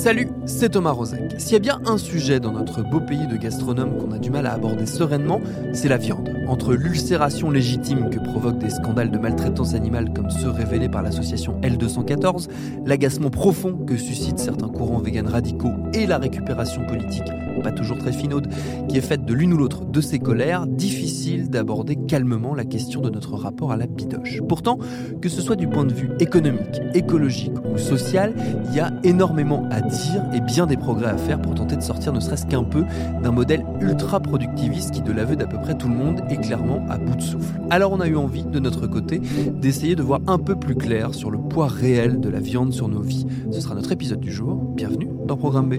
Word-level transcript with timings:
Salut, 0.00 0.28
c'est 0.46 0.70
Thomas 0.70 0.92
Rozek. 0.92 1.34
S'il 1.36 1.52
y 1.52 1.56
a 1.56 1.58
bien 1.58 1.78
un 1.84 1.98
sujet 1.98 2.40
dans 2.40 2.52
notre 2.52 2.80
beau 2.80 3.00
pays 3.00 3.26
de 3.26 3.36
gastronomes 3.36 3.98
qu'on 3.98 4.12
a 4.12 4.18
du 4.18 4.30
mal 4.30 4.46
à 4.46 4.54
aborder 4.54 4.86
sereinement, 4.86 5.42
c'est 5.74 5.90
la 5.90 5.98
viande. 5.98 6.34
Entre 6.48 6.72
l'ulcération 6.72 7.50
légitime 7.50 8.08
que 8.08 8.18
provoquent 8.18 8.60
des 8.60 8.70
scandales 8.70 9.10
de 9.10 9.18
maltraitance 9.18 9.74
animale 9.74 10.10
comme 10.14 10.30
ceux 10.30 10.48
révélés 10.48 10.88
par 10.88 11.02
l'association 11.02 11.60
L214, 11.60 12.48
l'agacement 12.86 13.28
profond 13.28 13.74
que 13.74 13.98
suscitent 13.98 14.38
certains 14.38 14.70
courants 14.70 15.00
véganes 15.00 15.28
radicaux 15.28 15.74
et 15.92 16.06
la 16.06 16.16
récupération 16.16 16.86
politique, 16.86 17.30
pas 17.62 17.72
toujours 17.72 17.98
très 17.98 18.12
finaude, 18.12 18.48
qui 18.88 18.96
est 18.96 19.02
faite 19.02 19.26
de 19.26 19.34
l'une 19.34 19.52
ou 19.52 19.58
l'autre 19.58 19.79
de 19.90 20.00
ces 20.00 20.18
colères, 20.18 20.66
difficile 20.66 21.50
d'aborder 21.50 21.96
calmement 21.96 22.54
la 22.54 22.64
question 22.64 23.00
de 23.00 23.10
notre 23.10 23.34
rapport 23.34 23.72
à 23.72 23.76
la 23.76 23.86
bidoche. 23.86 24.40
Pourtant, 24.48 24.78
que 25.20 25.28
ce 25.28 25.42
soit 25.42 25.56
du 25.56 25.68
point 25.68 25.84
de 25.84 25.92
vue 25.92 26.10
économique, 26.20 26.80
écologique 26.94 27.52
ou 27.72 27.78
social, 27.78 28.34
il 28.68 28.76
y 28.76 28.80
a 28.80 28.92
énormément 29.02 29.66
à 29.70 29.80
dire 29.80 30.24
et 30.34 30.40
bien 30.40 30.66
des 30.66 30.76
progrès 30.76 31.10
à 31.10 31.16
faire 31.16 31.40
pour 31.40 31.54
tenter 31.54 31.76
de 31.76 31.82
sortir 31.82 32.12
ne 32.12 32.20
serait-ce 32.20 32.46
qu'un 32.46 32.64
peu 32.64 32.84
d'un 33.22 33.32
modèle 33.32 33.64
ultra 33.80 34.20
productiviste 34.20 34.92
qui, 34.92 35.02
de 35.02 35.12
l'aveu 35.12 35.36
d'à 35.36 35.46
peu 35.46 35.58
près 35.58 35.76
tout 35.76 35.88
le 35.88 35.94
monde, 35.94 36.20
est 36.30 36.36
clairement 36.36 36.84
à 36.88 36.98
bout 36.98 37.16
de 37.16 37.22
souffle. 37.22 37.60
Alors 37.70 37.92
on 37.92 38.00
a 38.00 38.06
eu 38.06 38.16
envie, 38.16 38.44
de 38.44 38.58
notre 38.58 38.86
côté, 38.86 39.20
d'essayer 39.54 39.96
de 39.96 40.02
voir 40.02 40.20
un 40.26 40.38
peu 40.38 40.56
plus 40.56 40.74
clair 40.74 41.14
sur 41.14 41.30
le 41.30 41.38
poids 41.38 41.68
réel 41.68 42.20
de 42.20 42.28
la 42.28 42.40
viande 42.40 42.72
sur 42.72 42.88
nos 42.88 43.02
vies. 43.02 43.26
Ce 43.50 43.60
sera 43.60 43.74
notre 43.74 43.92
épisode 43.92 44.20
du 44.20 44.32
jour. 44.32 44.54
Bienvenue 44.74 45.08
dans 45.26 45.36
Programme 45.36 45.68
B. 45.68 45.74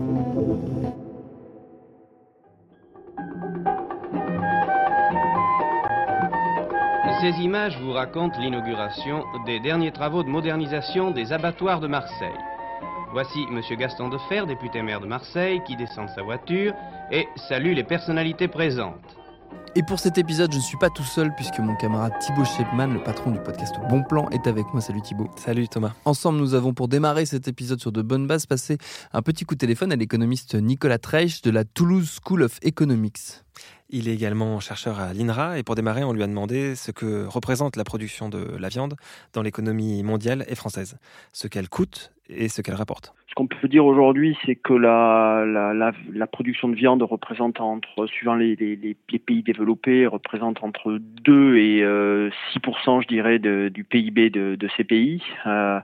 Ces 7.22 7.40
images 7.40 7.80
vous 7.80 7.92
racontent 7.92 8.40
l'inauguration 8.40 9.24
des 9.46 9.60
derniers 9.60 9.92
travaux 9.92 10.24
de 10.24 10.28
modernisation 10.28 11.12
des 11.12 11.32
abattoirs 11.32 11.80
de 11.80 11.86
Marseille. 11.86 12.34
Voici 13.12 13.46
M. 13.52 13.62
Gaston 13.78 14.10
Defer, 14.10 14.48
député 14.48 14.82
maire 14.82 15.02
de 15.02 15.06
Marseille, 15.06 15.62
qui 15.68 15.76
descend 15.76 16.08
de 16.08 16.12
sa 16.16 16.24
voiture 16.24 16.74
et 17.12 17.28
salue 17.48 17.76
les 17.76 17.84
personnalités 17.84 18.48
présentes. 18.48 19.16
Et 19.76 19.84
pour 19.84 20.00
cet 20.00 20.18
épisode, 20.18 20.52
je 20.52 20.58
ne 20.58 20.64
suis 20.64 20.78
pas 20.78 20.90
tout 20.90 21.04
seul 21.04 21.32
puisque 21.36 21.60
mon 21.60 21.76
camarade 21.76 22.14
Thibaut 22.22 22.44
Shepman, 22.44 22.88
le 22.88 23.04
patron 23.04 23.30
du 23.30 23.40
podcast 23.40 23.76
Bon 23.88 24.02
Plan, 24.02 24.28
est 24.32 24.48
avec 24.48 24.66
moi. 24.74 24.82
Salut 24.82 25.04
Thibaut. 25.04 25.30
Salut 25.36 25.68
Thomas. 25.68 25.94
Ensemble, 26.06 26.40
nous 26.40 26.56
avons 26.56 26.74
pour 26.74 26.88
démarrer 26.88 27.28
cet 27.28 27.48
épisode 27.48 27.80
sur 27.80 27.92
de 27.92 28.02
bonnes 28.02 28.26
bases 28.26 28.48
passé 28.48 28.80
un 29.14 29.22
petit 29.22 29.46
coup 29.46 29.54
de 29.54 29.60
téléphone 29.60 29.92
à 29.92 29.96
l'économiste 29.96 30.56
Nicolas 30.56 30.98
Treich 30.98 31.44
de 31.44 31.52
la 31.52 31.66
Toulouse 31.66 32.20
School 32.26 32.42
of 32.42 32.58
Economics. 32.64 33.44
Il 33.94 34.08
est 34.08 34.14
également 34.14 34.61
chercheur 34.61 35.00
à 35.00 35.14
l'INRA 35.14 35.59
et 35.59 35.64
pour 35.64 35.75
démarrer, 35.75 36.06
on 36.06 36.13
lui 36.13 36.24
a 36.24 36.28
demandé 36.28 36.75
ce 36.75 36.91
que 36.91 37.25
représente 37.25 37.75
la 37.75 37.84
production 37.84 38.29
de 38.29 38.57
la 38.57 38.69
viande 38.69 38.96
dans 39.34 39.41
l'économie 39.41 40.02
mondiale 40.02 40.46
et 40.47 40.56
française, 40.56 40.97
ce 41.34 41.50
qu'elle 41.50 41.68
coûte 41.68 42.13
et 42.30 42.47
ce 42.47 42.62
qu'elle 42.62 42.75
rapporte. 42.75 43.13
Ce 43.28 43.34
qu'on 43.35 43.47
peut 43.47 43.68
dire 43.68 43.85
aujourd'hui, 43.85 44.38
c'est 44.46 44.56
que 44.56 44.74
la, 44.74 45.44
la, 45.46 46.28
production 46.28 46.69
de 46.69 46.75
viande 46.75 47.03
représente 47.03 47.59
entre, 47.59 48.06
suivant 48.07 48.35
les, 48.35 48.56
les, 48.56 49.19
pays 49.19 49.44
développés, 49.44 50.07
représente 50.07 50.63
entre 50.63 50.97
2 51.24 51.57
et 51.57 51.84
euh, 51.84 52.30
6%, 52.56 53.03
je 53.03 53.07
dirais, 53.07 53.40
du 53.40 53.84
PIB 53.84 54.30
de, 54.30 54.56
de 54.56 54.69
ces 54.78 54.85
pays. 54.85 55.22
Euh, 55.46 55.80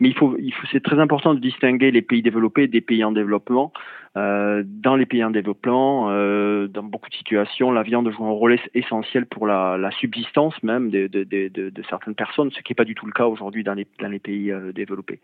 mais 0.00 0.08
il 0.08 0.14
faut, 0.14 0.36
il 0.38 0.52
faut, 0.52 0.66
c'est 0.72 0.82
très 0.82 0.98
important 0.98 1.34
de 1.34 1.40
distinguer 1.40 1.90
les 1.90 2.02
pays 2.02 2.22
développés 2.22 2.66
des 2.68 2.80
pays 2.80 3.04
en 3.04 3.12
développement. 3.12 3.72
Euh, 4.16 4.62
dans 4.64 4.96
les 4.96 5.04
pays 5.04 5.22
en 5.22 5.30
développement, 5.30 6.06
euh, 6.08 6.68
dans 6.68 6.82
beaucoup 6.82 7.10
de 7.10 7.14
situations, 7.14 7.70
la 7.70 7.82
viande 7.82 8.10
joue 8.10 8.24
un 8.24 8.30
rôle 8.30 8.56
essentiel 8.72 9.26
pour 9.26 9.46
la, 9.46 9.76
la 9.76 9.90
subsistance 9.90 10.54
même 10.62 10.88
de, 10.88 11.06
de, 11.06 11.24
de, 11.24 11.48
de, 11.48 11.82
certaines 11.90 12.14
personnes, 12.14 12.50
ce 12.50 12.62
qui 12.62 12.72
n'est 12.72 12.76
pas 12.76 12.86
du 12.86 12.94
tout 12.94 13.04
le 13.04 13.12
cas 13.12 13.26
aujourd'hui 13.26 13.62
dans 13.62 13.74
les, 13.74 13.86
dans 14.00 14.08
les 14.08 14.18
pays 14.18 14.50
euh, 14.50 14.72
développés. 14.72 15.20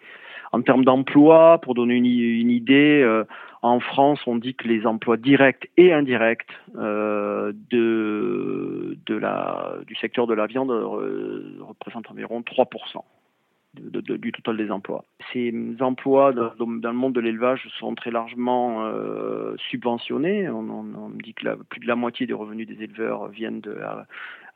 En 0.53 0.61
termes 0.61 0.84
d'emploi, 0.84 1.59
pour 1.62 1.73
donner 1.75 1.94
une, 1.94 2.05
une 2.05 2.50
idée, 2.50 3.00
euh, 3.03 3.25
en 3.62 3.81
France, 3.81 4.21
on 4.27 4.37
dit 4.37 4.55
que 4.55 4.69
les 4.69 4.84
emplois 4.87 5.17
directs 5.17 5.71
et 5.79 5.94
indirects 5.94 6.47
euh, 6.77 7.53
de, 7.71 8.99
de 9.06 9.15
la, 9.15 9.77
du 9.87 9.94
secteur 9.94 10.27
de 10.27 10.34
la 10.34 10.47
viande 10.47 10.71
représentent 10.71 12.11
environ 12.11 12.43
3% 12.43 12.67
de, 13.75 14.00
du 14.16 14.33
total 14.33 14.56
des 14.56 14.71
emplois. 14.71 15.05
Ces 15.33 15.53
emplois 15.81 16.33
dans, 16.33 16.53
le 16.66 16.93
monde 16.93 17.15
de 17.15 17.21
l'élevage 17.21 17.69
sont 17.78 17.94
très 17.94 18.10
largement 18.10 18.84
euh, 18.84 19.55
subventionnés. 19.71 20.49
On, 20.50 20.69
on, 20.69 20.94
on, 20.94 21.10
dit 21.10 21.34
que 21.34 21.44
la, 21.44 21.56
plus 21.56 21.81
de 21.81 21.87
la 21.87 21.97
moitié 21.97 22.27
des 22.27 22.34
revenus 22.34 22.66
des 22.66 22.82
éleveurs 22.82 23.28
viennent 23.28 23.61
de 23.61 23.78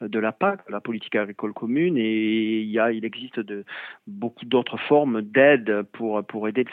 de 0.01 0.19
la 0.19 0.33
PAC, 0.33 0.61
la 0.69 0.81
politique 0.81 1.17
agricole 1.17 1.53
commune, 1.53 1.97
et 1.97 2.61
il 2.61 3.05
existe 3.05 3.41
de, 3.41 3.65
beaucoup 4.07 4.45
d'autres 4.45 4.79
formes 4.79 5.23
d'aide 5.23 5.83
pour 5.93 6.25
pour 6.25 6.49
aider 6.49 6.65
le 6.65 6.71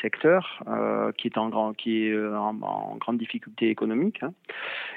secteur 0.00 0.62
euh, 0.68 1.12
qui 1.12 1.28
est 1.28 1.36
est 1.36 1.38
en, 1.38 2.96
grande 2.98 3.18
difficulté 3.18 3.68
économique. 3.68 4.22
Hein. 4.22 4.32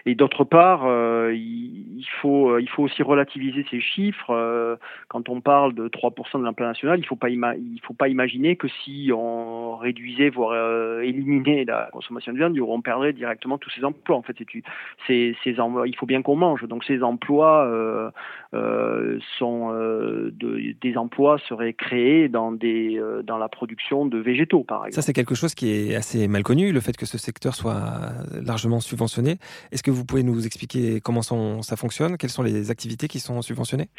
Et 0.05 0.15
d'autre 0.15 0.43
part, 0.43 0.85
euh, 0.85 1.33
il, 1.33 2.05
faut 2.21 2.57
aussi 2.77 3.03
relativiser 3.03 3.65
ces 3.69 3.81
chiffres. 3.81 4.31
Euh, 4.31 4.75
quand 5.07 5.29
on 5.29 5.41
parle 5.41 5.73
de 5.73 5.87
3% 5.87 6.39
de 6.39 6.43
l'emploi 6.43 6.67
national, 6.67 6.99
il 6.99 7.03
il 7.03 7.81
faut 7.81 7.93
pas 7.93 8.07
imaginer 8.07 8.55
que 8.55 8.67
si 8.67 9.11
on 9.13 9.75
réduisait 9.77 10.29
voire 10.29 10.51
euh, 10.53 11.01
éliminait 11.01 11.65
la 11.65 11.89
consommation 11.91 12.31
de 12.31 12.37
viande, 12.37 12.57
on 12.59 12.81
perdrait 12.81 13.13
directement 13.13 13.57
tous 13.57 13.69
ces 13.71 13.83
emplois. 13.83 14.15
En 14.15 14.21
fait, 14.21 14.37
il 14.39 15.95
faut 15.97 16.05
bien 16.05 16.21
qu'on 16.21 16.35
mange. 16.35 16.63
Donc 16.63 16.83
ces 16.83 17.03
euh, 17.33 18.11
euh, 18.53 19.19
sont 19.37 19.71
euh, 19.73 20.31
de, 20.33 20.73
des 20.81 20.97
emplois 20.97 21.37
seraient 21.47 21.73
créés 21.73 22.29
dans 22.29 22.51
des 22.51 22.97
euh, 22.97 23.21
dans 23.21 23.37
la 23.37 23.47
production 23.47 24.05
de 24.05 24.17
végétaux 24.17 24.63
par 24.63 24.85
exemple. 24.85 24.95
Ça 24.95 25.01
c'est 25.01 25.13
quelque 25.13 25.35
chose 25.35 25.53
qui 25.53 25.71
est 25.71 25.95
assez 25.95 26.27
mal 26.27 26.43
connu, 26.43 26.71
le 26.71 26.79
fait 26.79 26.97
que 26.97 27.05
ce 27.05 27.17
secteur 27.17 27.53
soit 27.53 28.11
largement 28.43 28.79
subventionné. 28.79 29.37
Est-ce 29.71 29.83
que 29.83 29.91
vous 29.91 30.05
pouvez 30.05 30.23
nous 30.23 30.45
expliquer 30.45 30.99
comment 30.99 31.21
sont, 31.21 31.61
ça 31.61 31.75
fonctionne? 31.75 32.17
Quelles 32.17 32.29
sont 32.29 32.43
les 32.43 32.71
activités 32.71 33.07
qui 33.07 33.19
sont 33.19 33.41
subventionnées? 33.41 33.89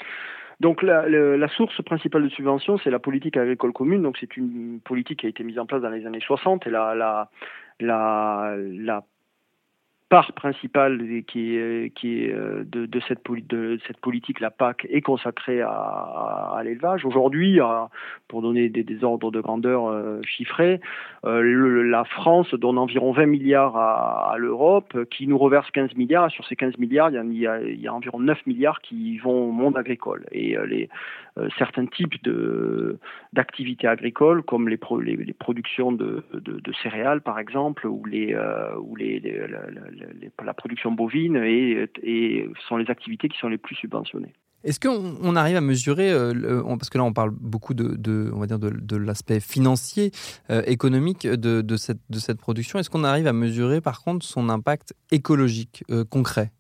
Donc 0.61 0.83
la, 0.83 1.49
source 1.57 1.81
principale 1.83 2.25
de 2.25 2.29
subvention, 2.29 2.79
c'est 2.85 2.91
la 2.91 2.99
politique 2.99 3.37
agricole 3.37 3.73
commune. 3.73 4.03
Donc 4.03 4.17
c'est 4.21 4.37
une 4.37 4.81
politique 4.85 5.21
qui 5.21 5.27
a 5.27 5.29
été 5.31 5.43
mise 5.43 5.59
en 5.59 5.65
place 5.65 5.81
dans 5.81 5.89
les 5.89 6.05
années 6.07 6.21
60 6.21 6.67
et 6.67 6.71
la, 6.71 6.95
la, 6.95 7.31
la, 7.81 8.57
la 8.59 9.03
part 10.11 10.33
principale 10.33 11.23
qui 11.29 11.57
est, 11.57 11.87
est 11.87 12.35
de, 12.35 13.01
cette, 13.07 13.21
politique, 13.21 14.41
la 14.41 14.51
PAC, 14.51 14.87
est 14.91 15.01
consacrée 15.03 15.63
à, 15.63 16.61
l'élevage. 16.65 17.07
Aujourd'hui, 17.07 17.61
pour 18.27 18.43
donner 18.43 18.69
des, 18.69 19.05
ordres 19.05 19.31
de 19.31 19.41
grandeur 19.41 19.89
euh, 19.89 20.21
chiffrés, 20.25 20.81
euh, 21.25 21.85
la 21.85 22.05
France 22.05 22.53
donne 22.55 22.77
environ 22.77 23.13
20 23.13 23.27
milliards 23.27 23.77
à, 23.77 24.35
l'Europe, 24.37 24.99
qui 25.11 25.29
nous 25.29 25.39
reverse 25.39 25.71
15 25.71 25.95
milliards. 25.95 26.31
Sur 26.33 26.45
ces 26.47 26.57
15 26.57 26.77
milliards, 26.79 27.11
il 27.11 27.33
y, 27.33 27.47
a, 27.87 27.95
environ 27.95 28.19
9 28.19 28.47
milliards 28.47 28.81
qui 28.81 29.17
vont 29.19 29.49
au 29.49 29.53
monde 29.53 29.79
agricole. 29.79 30.27
Et 30.33 30.59
euh, 30.59 30.67
les, 30.67 30.89
euh, 31.39 31.49
certains 31.59 31.87
types 31.87 32.17
d'activités 33.33 33.87
agricoles, 33.87 34.43
comme 34.43 34.69
les, 34.69 34.77
pro, 34.77 35.01
les, 35.01 35.17
les 35.17 35.33
productions 35.33 35.93
de, 35.93 36.25
de, 36.35 36.73
céréales, 36.83 37.21
par 37.21 37.39
exemple, 37.39 37.87
ou 37.87 38.03
euh, 38.13 38.75
les, 38.99 39.21
les 40.21 40.31
la 40.45 40.55
production 40.55 40.93
bovine, 40.93 41.37
et, 41.37 41.89
et 42.03 42.49
sont 42.69 42.77
les 42.77 42.91
activités 42.91 43.29
qui 43.29 43.39
sont 43.39 43.49
les 43.49 43.59
plus 43.59 43.77
subventionnées. 43.77 44.33
Est-ce 44.63 44.79
qu'on 44.79 45.17
on 45.23 45.37
arrive 45.37 45.57
à 45.57 45.63
mesurer, 45.63 46.11
euh, 46.11 46.35
le, 46.35 46.63
parce 46.77 46.91
que 46.91 46.99
là 46.99 47.05
on 47.05 47.15
parle 47.15 47.31
beaucoup 47.31 47.73
de, 47.73 47.97
de 47.97 48.31
on 48.35 48.41
va 48.41 48.47
dire 48.47 48.59
de, 48.59 48.69
de 48.69 48.97
l'aspect 48.97 49.41
financier, 49.41 50.11
euh, 50.51 50.63
économique 50.67 51.27
de, 51.27 51.63
de, 51.63 51.77
cette, 51.77 52.01
de 52.11 52.19
cette 52.19 52.39
production, 52.39 52.79
est-ce 52.79 52.91
qu'on 52.91 53.05
arrive 53.05 53.27
à 53.27 53.33
mesurer 53.33 53.81
par 53.81 54.03
contre 54.03 54.27
son 54.27 54.51
impact 54.51 54.95
écologique 55.11 55.83
euh, 55.91 56.05
concret? 56.05 56.51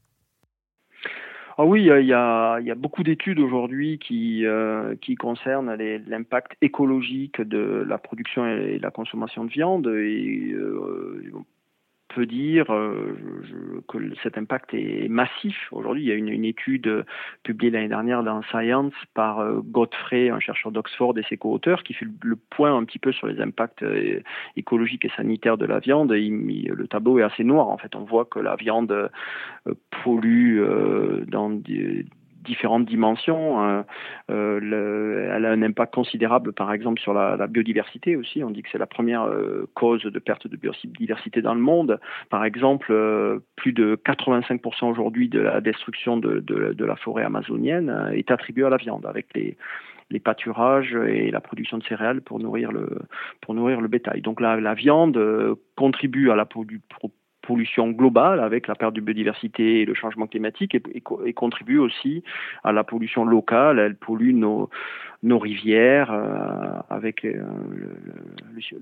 Ah 1.58 1.66
oui, 1.66 1.82
il 1.82 2.06
y 2.06 2.14
a, 2.14 2.58
y 2.60 2.70
a, 2.70 2.74
beaucoup 2.74 3.02
d'études 3.02 3.38
aujourd'hui 3.38 3.98
qui, 3.98 4.46
euh, 4.46 4.94
qui 5.02 5.14
concernent 5.14 5.74
l'impact 5.74 6.52
écologique 6.62 7.42
de 7.42 7.84
la 7.86 7.98
production 7.98 8.46
et 8.46 8.78
la 8.78 8.90
consommation 8.90 9.44
de 9.44 9.50
viande. 9.50 9.86
Et 9.88 10.52
euh, 10.54 11.22
peut 12.14 12.26
dire 12.26 12.70
euh, 12.70 13.16
que 13.88 13.98
cet 14.22 14.36
impact 14.36 14.74
est 14.74 15.08
massif. 15.08 15.56
Aujourd'hui, 15.72 16.02
il 16.02 16.08
y 16.08 16.12
a 16.12 16.14
une, 16.14 16.44
étude 16.44 17.04
publiée 17.42 17.70
l'année 17.70 17.88
dernière 17.88 18.22
dans 18.22 18.42
Science 18.42 18.92
par 19.14 19.40
euh, 19.40 19.60
Godfrey, 19.62 20.30
un 20.30 20.40
chercheur 20.40 20.72
d'Oxford 20.72 21.16
et 21.18 21.22
ses 21.28 21.36
co-auteurs, 21.36 21.82
qui 21.82 21.94
fait 21.94 22.06
le 22.22 22.36
point 22.36 22.76
un 22.76 22.84
petit 22.84 22.98
peu 22.98 23.12
sur 23.12 23.26
les 23.26 23.40
impacts 23.40 23.82
euh, 23.82 24.20
écologiques 24.56 25.04
et 25.04 25.12
sanitaires 25.16 25.58
de 25.58 25.66
la 25.66 25.78
viande. 25.78 26.12
Et 26.12 26.28
le 26.28 26.86
tableau 26.88 27.18
est 27.18 27.22
assez 27.22 27.44
noir. 27.44 27.68
En 27.68 27.78
fait, 27.78 27.94
on 27.94 28.04
voit 28.04 28.24
que 28.24 28.38
la 28.38 28.56
viande 28.56 29.10
pollue 30.02 30.62
dans 31.26 31.50
des 31.50 32.06
différentes 32.42 32.86
dimensions. 32.86 33.62
Euh, 33.62 33.82
euh, 34.30 35.32
elle 35.34 35.44
a 35.44 35.50
un 35.50 35.62
impact 35.62 35.94
considérable, 35.94 36.52
par 36.52 36.72
exemple, 36.72 37.00
sur 37.00 37.14
la, 37.14 37.46
biodiversité 37.46 38.16
aussi. 38.16 38.42
On 38.44 38.50
dit 38.50 38.62
que 38.62 38.68
c'est 38.70 38.78
la 38.78 38.86
première 38.86 39.22
euh, 39.22 39.68
cause 39.74 40.02
de 40.02 40.18
perte 40.18 40.46
de 40.46 40.56
biodiversité 40.56 41.42
dans 41.42 41.54
le 41.54 41.60
monde. 41.60 42.00
Par 42.28 42.44
exemple, 42.44 42.92
plus 43.56 43.72
de 43.72 43.98
85% 44.04 44.90
aujourd'hui 44.90 45.28
de 45.28 45.40
la 45.40 45.60
destruction 45.60 46.16
de, 46.16 46.84
la 46.84 46.96
forêt 46.96 47.24
amazonienne 47.24 48.10
est 48.12 48.30
attribuée 48.30 48.64
à 48.64 48.70
la 48.70 48.76
viande, 48.76 49.06
avec 49.06 49.26
les 49.34 50.20
pâturages 50.20 50.94
et 50.94 51.30
la 51.30 51.40
production 51.40 51.78
de 51.78 51.84
céréales 51.84 52.20
pour 52.20 52.40
nourrir 52.40 52.72
le 52.72 53.88
bétail. 53.88 54.22
Donc 54.22 54.40
la, 54.40 54.74
viande 54.74 55.56
contribue 55.76 56.30
à 56.30 56.36
la 56.36 56.46
pollution 57.42 57.90
globale 57.90 58.40
avec 58.40 58.66
la 58.66 58.74
perte 58.74 58.94
de 58.94 59.00
biodiversité 59.00 59.80
et 59.80 59.84
le 59.84 59.94
changement 59.94 60.26
climatique 60.26 60.74
et, 60.74 61.32
contribue 61.32 61.78
aussi 61.78 62.22
à 62.64 62.72
la 62.72 62.84
pollution 62.84 63.24
locale. 63.24 63.78
Elle 63.78 63.94
pollue 63.94 64.34
nos, 64.34 64.68
nos 65.22 65.38
rivières 65.38 66.10
euh, 66.12 66.80
avec 66.90 67.24
euh, 67.24 67.42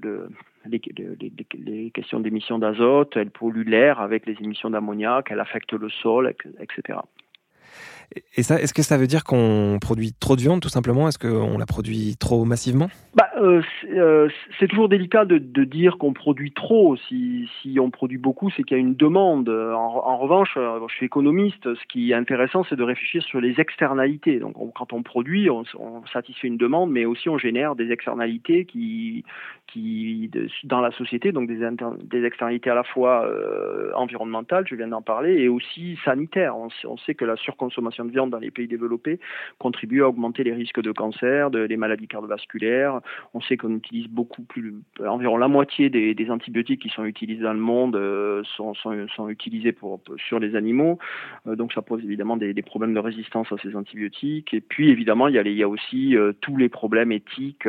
le, 0.02 0.28
les, 0.66 0.80
les, 1.64 1.90
questions 1.90 2.20
d'émissions 2.20 2.58
d'azote, 2.58 3.16
elle 3.16 3.30
pollue 3.30 3.66
l'air 3.66 4.00
avec 4.00 4.26
les 4.26 4.36
émissions 4.40 4.70
d'ammoniac, 4.70 5.28
elle 5.30 5.40
affecte 5.40 5.72
le 5.72 5.88
sol, 5.88 6.34
etc. 6.60 6.98
Et 8.36 8.42
ça, 8.42 8.60
est-ce 8.60 8.72
que 8.72 8.82
ça 8.82 8.96
veut 8.96 9.06
dire 9.06 9.22
qu'on 9.22 9.78
produit 9.80 10.12
trop 10.18 10.34
de 10.34 10.40
viande, 10.40 10.60
tout 10.60 10.70
simplement? 10.70 11.08
Est-ce 11.08 11.18
qu'on 11.18 11.58
la 11.58 11.66
produit 11.66 12.16
trop 12.16 12.44
massivement? 12.46 12.88
Bah, 13.14 13.28
euh, 13.36 13.60
euh, 13.92 14.28
C'est 14.58 14.66
toujours 14.66 14.88
délicat 14.88 15.26
de, 15.26 15.38
dire 15.38 15.98
qu'on 15.98 16.14
produit 16.14 16.52
trop. 16.52 16.96
Si, 16.96 17.48
on 17.78 17.90
produit 17.90 18.16
beaucoup, 18.16 18.50
c'est 18.50 18.62
qu'il 18.62 18.76
y 18.76 18.80
a 18.80 18.82
une 18.82 18.94
demande. 18.94 19.48
En, 19.48 20.16
revanche, 20.16 20.54
euh, 20.56 20.80
je 20.88 20.94
suis 20.94 21.06
économiste. 21.06 21.74
Ce 21.74 21.86
qui 21.88 22.12
est 22.12 22.14
intéressant, 22.14 22.64
c'est 22.68 22.76
de 22.76 22.82
réfléchir 22.82 23.22
sur 23.22 23.40
les 23.40 23.60
externalités. 23.60 24.38
Donc, 24.38 24.54
quand 24.74 24.92
on 24.92 25.02
produit, 25.02 25.50
on, 25.50 25.64
satisfait 26.12 26.48
une 26.48 26.56
demande, 26.56 26.90
mais 26.90 27.04
aussi 27.04 27.28
on 27.28 27.36
génère 27.36 27.74
des 27.76 27.90
externalités 27.90 28.64
qui, 28.64 29.24
dans 30.64 30.80
la 30.80 30.90
société, 30.92 31.32
donc 31.32 31.48
des, 31.48 32.24
externalités 32.24 32.70
à 32.70 32.74
la 32.74 32.84
fois 32.84 33.28
environnementales, 33.94 34.64
je 34.66 34.74
viens 34.74 34.88
d'en 34.88 35.02
parler, 35.02 35.34
et 35.34 35.48
aussi 35.48 35.98
sanitaires. 36.04 36.54
On 36.56 36.96
sait 36.98 37.14
que 37.14 37.24
la 37.26 37.36
surconsommation 37.36 37.97
de 38.04 38.10
viande 38.10 38.30
dans 38.30 38.38
les 38.38 38.50
pays 38.50 38.68
développés 38.68 39.20
contribue 39.58 40.02
à 40.02 40.08
augmenter 40.08 40.44
les 40.44 40.52
risques 40.52 40.80
de 40.80 40.92
cancer, 40.92 41.50
de, 41.50 41.66
des 41.66 41.76
maladies 41.76 42.08
cardiovasculaires. 42.08 43.00
On 43.34 43.40
sait 43.40 43.56
qu'on 43.56 43.74
utilise 43.76 44.08
beaucoup 44.08 44.42
plus, 44.42 44.74
environ 45.06 45.36
la 45.36 45.48
moitié 45.48 45.90
des, 45.90 46.30
antibiotiques 46.30 46.82
qui 46.82 46.90
sont 46.90 47.04
utilisés 47.04 47.42
dans 47.42 47.54
le 47.54 47.58
monde 47.58 47.96
euh, 47.96 48.42
sont, 48.56 49.28
utilisés 49.28 49.72
pour, 49.72 50.00
sur 50.16 50.38
les 50.38 50.56
animaux. 50.56 50.98
Euh, 51.46 51.56
donc 51.56 51.72
ça 51.72 51.82
pose 51.82 52.02
évidemment 52.04 52.36
des, 52.36 52.54
problèmes 52.62 52.92
de 52.92 53.00
résistance 53.00 53.50
à 53.52 53.56
ces 53.62 53.74
antibiotiques. 53.76 54.52
Et 54.52 54.60
puis 54.60 54.90
évidemment, 54.90 55.28
il 55.28 55.34
y 55.34 55.62
a, 55.62 55.68
aussi 55.68 56.16
euh, 56.16 56.32
tous 56.40 56.56
les 56.56 56.68
problèmes 56.68 57.12
éthiques 57.12 57.66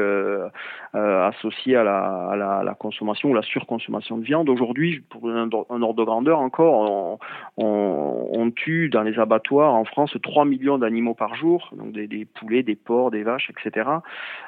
associés 0.93 1.75
à 1.75 1.83
la, 1.83 2.75
consommation 2.79 3.29
ou 3.29 3.33
la 3.33 3.41
surconsommation 3.41 4.17
de 4.17 4.23
viande. 4.23 4.49
Aujourd'hui, 4.49 5.01
pour 5.09 5.29
un, 5.29 5.49
ordre 5.51 5.93
de 5.93 6.03
grandeur 6.03 6.39
encore, 6.39 7.19
on 7.57 8.51
tue 8.51 8.89
dans 8.89 9.03
les 9.03 9.17
abattoirs 9.19 9.73
en 9.73 9.85
France 9.85 10.15
3 10.21 10.45
millions 10.45 10.77
d'animaux 10.77 11.13
par 11.13 11.35
jour, 11.35 11.71
donc 11.77 11.91
des, 11.91 12.25
poulets, 12.25 12.63
des 12.63 12.75
porcs, 12.75 13.11
des 13.11 13.23
vaches, 13.23 13.49
etc. 13.49 13.89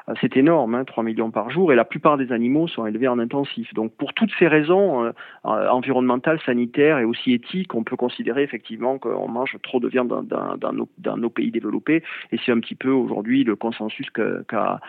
Euh, 0.09 0.13
c'est 0.21 0.37
énorme, 0.37 0.75
hein, 0.75 0.85
3 0.85 1.03
millions 1.03 1.31
par 1.31 1.49
jour, 1.49 1.71
et 1.71 1.75
la 1.75 1.85
plupart 1.85 2.17
des 2.17 2.31
animaux 2.31 2.67
sont 2.67 2.85
élevés 2.85 3.07
en 3.07 3.19
intensif. 3.19 3.73
Donc 3.73 3.93
pour 3.93 4.13
toutes 4.13 4.31
ces 4.37 4.47
raisons 4.47 5.03
euh, 5.03 5.11
euh, 5.45 5.69
environnementales, 5.69 6.39
sanitaires 6.45 6.99
et 6.99 7.05
aussi 7.05 7.33
éthiques, 7.33 7.73
on 7.75 7.83
peut 7.83 7.95
considérer 7.95 8.43
effectivement 8.43 8.97
qu'on 8.97 9.27
mange 9.27 9.57
trop 9.63 9.79
de 9.79 9.87
viande 9.87 10.27
dans 10.27 11.17
nos, 11.17 11.29
pays 11.29 11.51
développés, 11.51 12.03
et 12.31 12.37
c'est 12.45 12.51
un 12.51 12.59
petit 12.59 12.75
peu 12.75 12.89
aujourd'hui 12.89 13.43
le 13.43 13.55
consensus 13.55 14.09
qu'a 14.09 14.79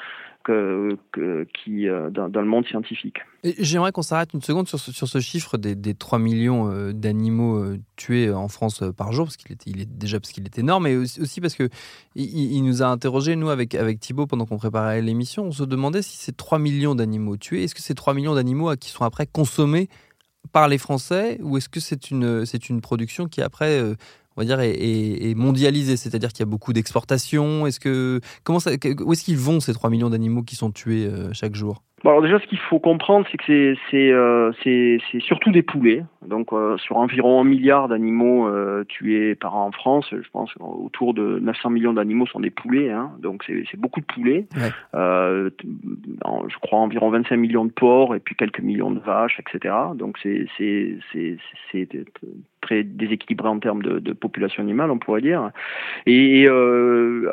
euh, 0.51 0.97
dans, 2.11 2.41
le 2.41 2.47
monde 2.47 2.67
scientifique. 2.67 3.19
J'aimerais 3.59 3.93
qu'on 3.93 4.03
s'arrête 4.03 4.33
une 4.35 4.43
seconde 4.43 4.69
sur 4.69 4.79
ce, 4.79 5.21
chiffre 5.21 5.59
des, 5.59 5.75
des 5.75 5.95
3 5.95 6.19
millions 6.19 6.71
euh, 6.71 6.93
d'animaux 6.93 7.59
euh, 7.59 7.79
tués 7.97 8.33
en 8.33 8.49
France 8.49 8.83
par 8.97 9.13
jour, 9.13 9.27
parce 9.27 9.37
qu'il 9.37 9.57
il 9.67 9.81
est 9.81 9.89
déjà 9.89 10.21
parce 10.21 10.33
qu'il 10.33 10.45
est 10.45 10.59
énorme, 10.59 10.85
mais 10.85 10.97
aussi 10.97 11.41
parce 11.41 11.55
que 11.55 11.69
il, 12.15 12.63
nous 12.63 12.83
a 12.83 12.87
interrogé 12.87 13.37
nous 13.37 13.51
avec 13.51 13.75
avec 13.75 14.01
Thibault 14.01 14.27
pendant 14.27 14.47
qu'on 14.47 14.59
préparait 14.59 15.03
l'émission, 15.03 15.45
on 15.45 15.53
se 15.53 15.65
demandait 15.65 16.03
si 16.03 16.17
ces 16.17 16.33
3 16.33 16.59
millions 16.59 16.95
d'animaux 16.95 17.37
tués, 17.37 17.65
est-ce 17.65 17.75
que 17.75 17.83
ces 17.83 17.95
3 17.95 18.15
millions 18.15 18.35
d'animaux 18.35 18.75
qui 18.77 18.91
sont 18.91 19.05
après 19.05 19.27
consommés 19.27 19.89
par 20.53 20.69
les 20.69 20.79
Français, 20.79 21.39
ou 21.43 21.57
est-ce 21.57 21.69
que 21.69 21.81
c'est 21.81 22.11
une 22.11 22.81
production 22.81 23.29
qui 23.29 23.43
après 23.43 23.81
on 24.37 24.41
va 24.41 24.47
dire, 24.47 24.61
est, 24.61 25.35
mondialisé, 25.37 25.97
c'est-à-dire 25.97 26.31
qu'il 26.31 26.41
y 26.41 26.49
a 26.49 26.51
beaucoup 26.51 26.73
d'exportations. 26.73 27.67
Est-ce 27.67 27.81
que 27.81 28.21
comment 28.45 28.61
ça, 28.61 28.71
où 28.73 29.13
est-ce 29.13 29.25
qu'ils 29.25 29.39
vont 29.39 29.61
ces 29.61 29.73
3 29.73 29.91
millions 29.91 30.11
d'animaux 30.11 30.43
qui 30.43 30.57
sont 30.57 30.71
tués 30.71 31.07
euh, 31.07 31.33
chaque 31.33 31.55
jour? 31.55 31.83
Alors 32.05 32.21
déjà, 32.21 32.41
ce 32.41 32.47
qu'il 32.47 32.59
faut 32.59 32.81
comprendre, 32.81 33.25
c'est 33.31 33.39
que 33.39 33.77
c'est 33.91 34.11
euh, 34.11 34.51
surtout 35.21 35.53
des 35.53 35.63
poulets. 35.63 36.03
Donc 36.27 36.53
euh, 36.53 36.77
sur 36.79 36.97
environ 36.97 37.41
un 37.41 37.45
milliard 37.45 37.87
d'animaux 37.87 38.51
tués 38.89 39.37
par 39.37 39.55
an 39.55 39.67
en 39.67 39.73
France, 39.73 40.07
je 40.11 40.29
pense 40.33 40.51
autour 40.59 41.15
de 41.15 41.39
900 41.39 41.71
millions 41.71 41.93
d'animaux 41.93 42.27
sont 42.27 42.41
des 42.41 42.51
poulets. 42.51 42.91
Hein, 42.91 43.13
donc 43.21 43.45
c'est 43.47 43.79
beaucoup 43.79 44.01
de 44.01 44.07
poulets. 44.07 44.47
Je 44.93 46.59
crois 46.61 46.81
environ 46.81 47.11
25 47.11 47.37
millions 47.37 47.65
de 47.65 47.73
porcs 47.73 48.17
et 48.17 48.21
puis 48.21 48.35
quelques 48.35 48.61
millions 48.61 48.91
de 48.91 48.99
vaches, 48.99 49.39
etc. 49.39 49.73
Donc 49.95 50.19
c'est 50.23 50.49
très 52.63 52.83
déséquilibré 52.83 53.49
en 53.49 53.59
termes 53.59 53.83
de, 53.83 54.13
population 54.13 54.63
animale, 54.63 54.91
on 54.91 54.99
pourrait 54.99 55.21
dire. 55.21 55.51
Et, 56.07 56.47
euh, 56.49 57.31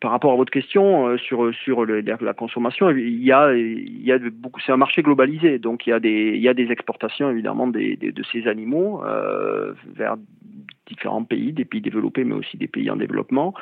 par 0.00 0.10
rapport 0.10 0.32
à 0.32 0.36
votre 0.36 0.52
question 0.52 1.16
sur 1.16 1.54
sur 1.54 1.84
le, 1.86 2.00
la 2.00 2.34
consommation, 2.34 2.90
il 2.90 3.24
y 3.24 3.32
a 3.32 3.54
il 3.54 4.04
y 4.04 4.12
a 4.12 4.18
beaucoup, 4.18 4.60
c'est 4.60 4.72
un 4.72 4.76
marché 4.76 5.02
globalisé, 5.02 5.58
donc 5.58 5.86
il 5.86 5.90
y 5.90 5.92
a 5.92 6.00
des, 6.00 6.32
il 6.34 6.42
y 6.42 6.48
a 6.48 6.54
des 6.54 6.70
exportations 6.70 7.30
évidemment 7.30 7.66
de 7.68 8.22
ces 8.32 8.46
animaux 8.46 9.02
euh, 9.04 9.72
vers 9.94 10.16
différents 10.86 11.24
pays, 11.24 11.52
des 11.52 11.64
pays 11.64 11.80
développés, 11.80 12.24
mais 12.24 12.34
aussi 12.34 12.56
des 12.56 12.68
pays 12.68 12.90
en 12.90 12.96
développement, 12.96 13.54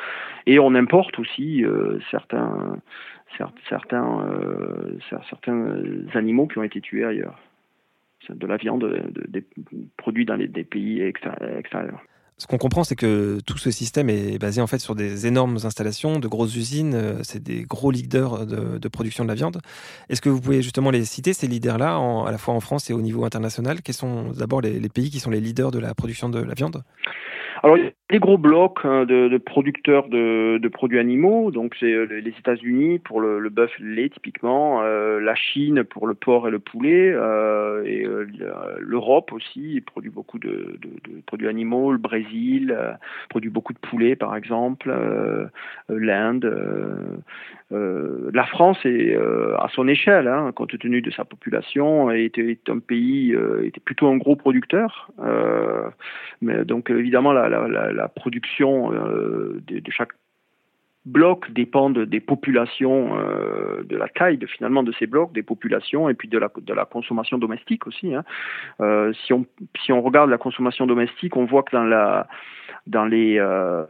et 0.46 0.58
on 0.58 0.74
importe 0.74 1.18
aussi 1.18 1.64
euh, 1.64 1.98
certains, 2.10 2.78
certains, 3.68 4.26
euh, 4.26 4.98
certains 5.30 5.76
animaux 6.14 6.48
qui 6.48 6.58
ont 6.58 6.64
été 6.64 6.80
tués 6.80 7.04
ailleurs, 7.04 7.38
de 8.30 8.46
la 8.46 8.56
viande, 8.56 8.82
de, 8.82 9.26
des 9.28 9.44
produits 9.96 10.24
dans 10.24 10.36
des 10.36 10.64
pays 10.64 11.00
extérieurs. 11.00 12.02
Ce 12.38 12.46
qu'on 12.48 12.58
comprend, 12.58 12.82
c'est 12.82 12.96
que 12.96 13.38
tout 13.46 13.58
ce 13.58 13.70
système 13.70 14.10
est 14.10 14.36
basé 14.38 14.60
en 14.60 14.66
fait 14.66 14.80
sur 14.80 14.96
des 14.96 15.26
énormes 15.28 15.58
installations, 15.62 16.18
de 16.18 16.26
grosses 16.26 16.56
usines. 16.56 16.94
Euh, 16.94 17.22
c'est 17.22 17.42
des 17.42 17.62
gros 17.62 17.90
leaders 17.92 18.46
de, 18.46 18.88
production 18.88 19.22
de 19.22 19.28
la 19.28 19.34
viande. 19.34 19.60
Est-ce 20.08 20.20
que 20.20 20.28
vous 20.28 20.40
pouvez 20.40 20.60
justement 20.60 20.90
les 20.90 21.04
citer, 21.04 21.34
ces 21.34 21.46
leaders-là, 21.46 21.96
à 21.96 22.30
la 22.32 22.38
fois 22.38 22.54
en 22.54 22.60
France 22.60 22.90
et 22.90 22.94
au 22.94 23.00
niveau 23.00 23.24
international? 23.24 23.80
Quels 23.82 23.94
sont 23.94 24.32
d'abord 24.32 24.60
les 24.60 24.88
pays 24.88 25.10
qui 25.10 25.20
sont 25.20 25.30
les 25.30 25.40
leaders 25.40 25.70
de 25.70 25.78
la 25.78 25.94
production 25.94 26.28
de 26.28 26.40
la 26.40 26.54
viande? 26.54 26.82
Alors, 27.64 27.78
il 27.78 27.84
y 27.84 27.86
a 27.86 27.92
des 28.10 28.18
gros 28.18 28.38
blocs 28.38 28.80
hein, 28.84 29.04
de, 29.04 29.38
producteurs 29.38 30.08
de, 30.08 30.68
produits 30.72 30.98
animaux. 30.98 31.52
Donc, 31.52 31.76
c'est 31.78 31.92
euh, 31.92 32.04
les 32.04 32.30
États-Unis 32.30 32.98
pour 32.98 33.20
le, 33.20 33.48
bœuf, 33.50 33.70
le 33.78 33.94
lait 33.94 34.08
typiquement, 34.08 34.82
euh, 34.82 35.20
la 35.20 35.36
Chine 35.36 35.84
pour 35.84 36.08
le 36.08 36.14
porc 36.14 36.48
et 36.48 36.50
le 36.50 36.58
poulet, 36.58 37.12
euh, 37.14 37.84
et 37.84 38.04
l'Europe 38.78 39.32
aussi 39.32 39.80
produit 39.86 40.10
beaucoup 40.10 40.40
de, 40.40 40.76
produits 41.26 41.46
animaux. 41.46 41.92
Le 41.92 41.98
Brésil 41.98 42.76
produit 43.30 43.50
beaucoup 43.50 43.72
de 43.72 43.78
poulet, 43.78 44.16
par 44.16 44.34
exemple. 44.34 44.92
L'Inde. 45.88 46.52
la 47.70 48.44
France 48.44 48.78
est 48.84 49.16
à 49.16 49.68
son 49.72 49.86
échelle, 49.86 50.26
hein, 50.26 50.50
compte 50.52 50.76
tenu 50.78 51.00
de 51.00 51.10
sa 51.10 51.24
population, 51.24 52.10
est 52.10 52.38
un 52.68 52.78
pays 52.80 53.36
était 53.62 53.80
plutôt 53.80 54.08
un 54.08 54.16
gros 54.16 54.36
producteur. 54.36 55.10
mais 56.40 56.64
donc, 56.64 56.90
évidemment, 56.90 57.32
la, 57.32 57.51
la, 57.52 58.08
production 58.08 58.92
euh, 58.92 59.60
de, 59.66 59.90
chaque 59.90 60.12
blocs 61.04 61.50
dépendent 61.50 61.98
des 61.98 62.20
populations, 62.20 63.18
euh, 63.18 63.82
de 63.84 63.96
la 63.96 64.08
taille 64.08 64.38
de, 64.38 64.46
finalement 64.46 64.82
de 64.82 64.92
ces 64.98 65.06
blocs, 65.06 65.32
des 65.32 65.42
populations 65.42 66.08
et 66.08 66.14
puis 66.14 66.28
de 66.28 66.38
la, 66.38 66.84
consommation 66.84 67.38
domestique 67.38 67.86
aussi. 67.86 68.14
Hein. 68.14 68.24
Euh, 68.80 69.12
si, 69.24 69.32
on, 69.32 69.46
si 69.84 69.92
on 69.92 70.00
regarde 70.00 70.30
la 70.30 70.38
consommation 70.38 70.86
domestique, 70.86 71.36
on 71.36 71.44
voit 71.44 71.62
que 71.62 71.72
dans 71.72 71.84
la 71.84 72.26
dans 72.88 73.04
les, 73.04 73.36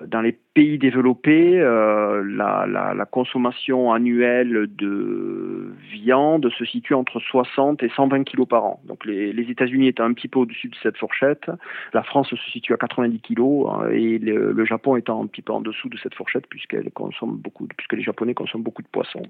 dans 0.07 0.21
les 0.21 0.38
pays 0.54 0.78
développés, 0.78 1.59
euh, 1.59 2.23
la, 2.25 3.06
consommation 3.11 3.92
annuelle 3.92 4.68
de 4.68 5.75
viande 5.92 6.49
se 6.56 6.64
situe 6.64 6.94
entre 6.94 7.21
60 7.21 7.82
et 7.82 7.90
120 7.94 8.25
kilos 8.25 8.49
par 8.49 8.64
an. 8.64 8.80
Donc 8.87 9.04
les, 9.04 9.30
États-Unis 9.50 9.88
étant 9.88 10.04
un 10.04 10.12
petit 10.12 10.28
peu 10.28 10.38
au-dessus 10.38 10.68
de 10.68 10.76
cette 10.82 10.97
fourchette, 10.97 11.50
la 11.92 12.02
France 12.02 12.28
se 12.28 12.37
situe 12.50 12.73
à 12.73 12.76
90 12.76 13.21
kilos 13.21 13.68
hein, 13.71 13.88
et 13.90 14.18
le, 14.18 14.64
Japon 14.64 14.97
étant 14.97 15.23
un 15.23 15.26
petit 15.26 15.42
peu 15.42 15.52
en 15.52 15.61
dessous 15.61 15.88
de 15.88 15.99
cette 16.02 16.14
fourchette 16.14 16.47
puisque 16.49 16.73
les 16.75 18.02
Japonais 18.02 18.35
consomment 18.35 18.62
beaucoup 18.62 18.82
de 18.82 18.88
poissons. 18.88 19.23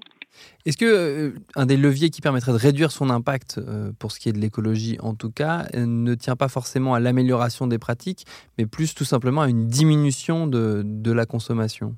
Est-ce 0.65 0.77
que 0.77 0.85
euh, 0.85 1.31
un 1.55 1.65
des 1.65 1.77
leviers 1.77 2.09
qui 2.09 2.21
permettrait 2.21 2.51
de 2.51 2.57
réduire 2.57 2.91
son 2.91 3.09
impact 3.09 3.57
euh, 3.57 3.91
pour 3.99 4.11
ce 4.11 4.19
qui 4.19 4.29
est 4.29 4.33
de 4.33 4.39
l'écologie 4.39 4.97
en 5.01 5.15
tout 5.15 5.31
cas 5.31 5.65
ne 5.75 6.15
tient 6.15 6.35
pas 6.35 6.47
forcément 6.47 6.93
à 6.93 6.99
l'amélioration 6.99 7.67
des 7.67 7.79
pratiques, 7.79 8.25
mais 8.57 8.65
plus 8.65 8.93
tout 8.93 9.05
simplement 9.05 9.41
à 9.41 9.49
une 9.49 9.67
diminution 9.67 10.47
de, 10.47 10.81
de 10.85 11.12
la 11.13 11.25
consommation 11.25 11.95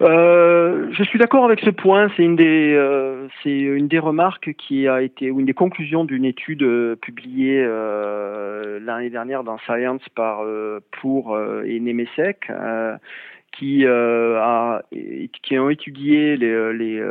euh, 0.00 0.86
je 0.92 1.02
suis 1.02 1.18
d'accord 1.18 1.44
avec 1.44 1.60
ce 1.60 1.70
point. 1.70 2.08
C'est 2.16 2.22
une 2.22 2.36
des 2.36 2.72
euh, 2.74 3.26
c'est 3.42 3.50
une 3.50 3.88
des 3.88 3.98
remarques 3.98 4.54
qui 4.54 4.86
a 4.86 5.02
été 5.02 5.30
ou 5.30 5.40
une 5.40 5.46
des 5.46 5.54
conclusions 5.54 6.04
d'une 6.04 6.24
étude 6.24 6.62
euh, 6.62 6.94
publiée 6.94 7.66
l'année 8.80 9.10
dernière 9.10 9.42
dans 9.42 9.58
Science 9.58 10.02
par 10.14 10.44
pour 11.00 11.38
et 11.64 11.80
Nemesek 11.80 12.48
qui, 13.52 13.84
euh, 13.84 14.38
a, 14.40 14.82
qui 15.42 15.58
ont 15.58 15.70
étudié 15.70 16.36
les, 16.36 16.72
les, 16.72 17.02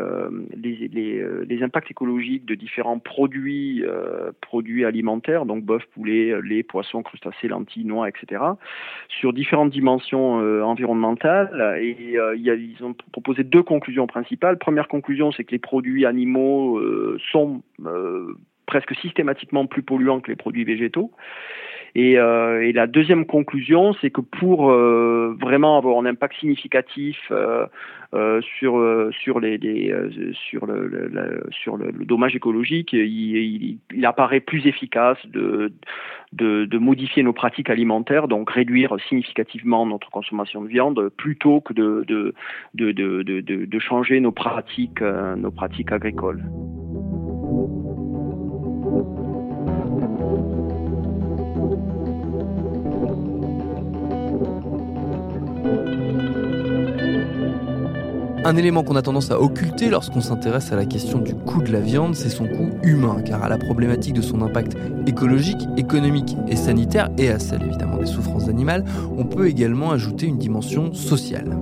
les, 0.55 0.87
les, 0.87 1.25
les 1.45 1.63
impacts 1.63 1.91
écologiques 1.91 2.45
de 2.45 2.55
différents 2.55 2.99
produits, 2.99 3.83
euh, 3.83 4.31
produits 4.41 4.85
alimentaires, 4.85 5.45
donc 5.45 5.63
bœuf, 5.63 5.83
poulet, 5.93 6.39
lait, 6.41 6.63
poisson, 6.63 7.03
crustacés, 7.03 7.47
lentilles, 7.47 7.85
noix, 7.85 8.07
etc., 8.07 8.41
sur 9.09 9.33
différentes 9.33 9.71
dimensions 9.71 10.39
euh, 10.39 10.61
environnementales. 10.61 11.79
Et 11.81 11.97
il 11.99 12.41
y 12.41 12.49
a, 12.49 12.53
ils 12.53 12.83
ont 12.83 12.95
proposé 13.11 13.43
deux 13.43 13.63
conclusions 13.63 14.07
principales. 14.07 14.57
Première 14.57 14.87
conclusion, 14.87 15.31
c'est 15.31 15.43
que 15.43 15.51
les 15.51 15.59
produits 15.59 16.05
animaux 16.05 16.81
sont 17.31 17.61
presque 18.67 18.95
systématiquement 18.95 19.65
plus 19.65 19.81
polluants 19.81 20.19
que 20.19 20.29
les 20.29 20.35
produits 20.35 20.65
végétaux. 20.65 21.11
Et, 21.95 22.17
euh, 22.17 22.61
et, 22.63 22.73
la 22.73 22.87
deuxième 22.87 23.25
conclusion, 23.25 23.93
c'est 24.01 24.09
que 24.09 24.21
pour 24.21 24.71
euh, 24.71 25.35
vraiment 25.39 25.77
avoir 25.77 25.97
un 25.99 26.05
impact 26.05 26.35
significatif 26.39 27.17
euh, 27.31 27.65
euh 28.13 28.41
sur 28.57 28.73
sur 29.11 29.39
les, 29.39 29.57
les 29.57 29.93
sur 30.49 30.65
le, 30.65 30.87
le, 30.87 31.43
sur 31.51 31.77
le, 31.77 31.91
le, 31.91 32.05
dommage 32.05 32.35
écologique, 32.35 32.93
il, 32.93 33.01
il, 33.01 33.79
il, 33.93 34.05
apparaît 34.05 34.39
plus 34.39 34.65
efficace 34.65 35.17
de, 35.25 35.73
de, 36.33 36.65
de 36.65 36.77
modifier 36.77 37.23
nos 37.23 37.33
pratiques 37.33 37.69
alimentaires, 37.69 38.27
donc 38.27 38.49
réduire 38.49 38.95
significativement 39.09 39.85
notre 39.85 40.09
consommation 40.09 40.61
de 40.61 40.67
viande, 40.67 41.09
plutôt 41.17 41.61
que 41.61 41.73
de 41.73 42.05
de 42.07 42.33
de, 42.75 42.91
de, 42.91 43.41
de 43.41 43.79
changer 43.79 44.19
nos 44.19 44.31
pratiques 44.31 45.01
nos 45.01 45.51
pratiques 45.51 45.91
agricoles. 45.91 46.43
Un 58.47 58.55
élément 58.55 58.81
qu'on 58.81 58.95
a 58.95 59.01
tendance 59.01 59.29
à 59.29 59.41
occulter 59.41 59.89
lorsqu'on 59.89 60.21
s'intéresse 60.21 60.71
à 60.71 60.77
la 60.77 60.85
question 60.85 61.19
du 61.19 61.35
coût 61.35 61.61
de 61.61 61.69
la 61.69 61.81
viande, 61.81 62.15
c'est 62.15 62.29
son 62.29 62.47
coût 62.47 62.69
humain, 62.81 63.17
car 63.25 63.43
à 63.43 63.49
la 63.49 63.57
problématique 63.57 64.13
de 64.13 64.21
son 64.21 64.41
impact 64.41 64.77
écologique, 65.05 65.67
économique 65.75 66.37
et 66.47 66.55
sanitaire, 66.55 67.09
et 67.17 67.27
à 67.27 67.39
celle 67.39 67.63
évidemment 67.63 67.97
des 67.97 68.05
souffrances 68.05 68.47
animales, 68.47 68.85
on 69.17 69.25
peut 69.25 69.49
également 69.49 69.91
ajouter 69.91 70.27
une 70.27 70.37
dimension 70.37 70.93
sociale. 70.93 71.57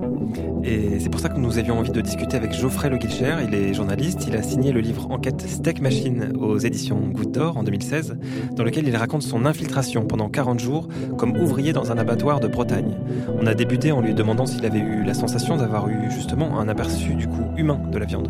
Et 0.63 0.99
c'est 0.99 1.09
pour 1.09 1.19
ça 1.19 1.29
que 1.29 1.37
nous 1.37 1.57
avions 1.57 1.77
envie 1.77 1.91
de 1.91 2.01
discuter 2.01 2.37
avec 2.37 2.53
Geoffrey 2.53 2.89
Le 2.89 2.97
Guilcher. 2.97 3.35
Il 3.47 3.53
est 3.53 3.73
journaliste, 3.73 4.25
il 4.27 4.35
a 4.35 4.41
signé 4.41 4.71
le 4.71 4.79
livre 4.79 5.07
Enquête 5.11 5.41
Steak 5.47 5.81
Machine 5.81 6.33
aux 6.39 6.57
éditions 6.57 6.99
Goutte 6.99 7.31
d'Or 7.31 7.57
en 7.57 7.63
2016, 7.63 8.17
dans 8.55 8.63
lequel 8.63 8.87
il 8.87 8.95
raconte 8.95 9.21
son 9.21 9.45
infiltration 9.45 10.05
pendant 10.05 10.29
40 10.29 10.59
jours 10.59 10.87
comme 11.17 11.37
ouvrier 11.37 11.73
dans 11.73 11.91
un 11.91 11.97
abattoir 11.97 12.39
de 12.39 12.47
Bretagne. 12.47 12.97
On 13.39 13.45
a 13.47 13.53
débuté 13.53 13.91
en 13.91 14.01
lui 14.01 14.13
demandant 14.13 14.45
s'il 14.45 14.65
avait 14.65 14.79
eu 14.79 15.03
la 15.03 15.13
sensation 15.13 15.57
d'avoir 15.57 15.87
eu 15.89 16.09
justement 16.09 16.59
un 16.59 16.67
aperçu 16.67 17.13
du 17.13 17.27
coût 17.27 17.45
humain 17.57 17.79
de 17.91 17.97
la 17.97 18.05
viande. 18.05 18.29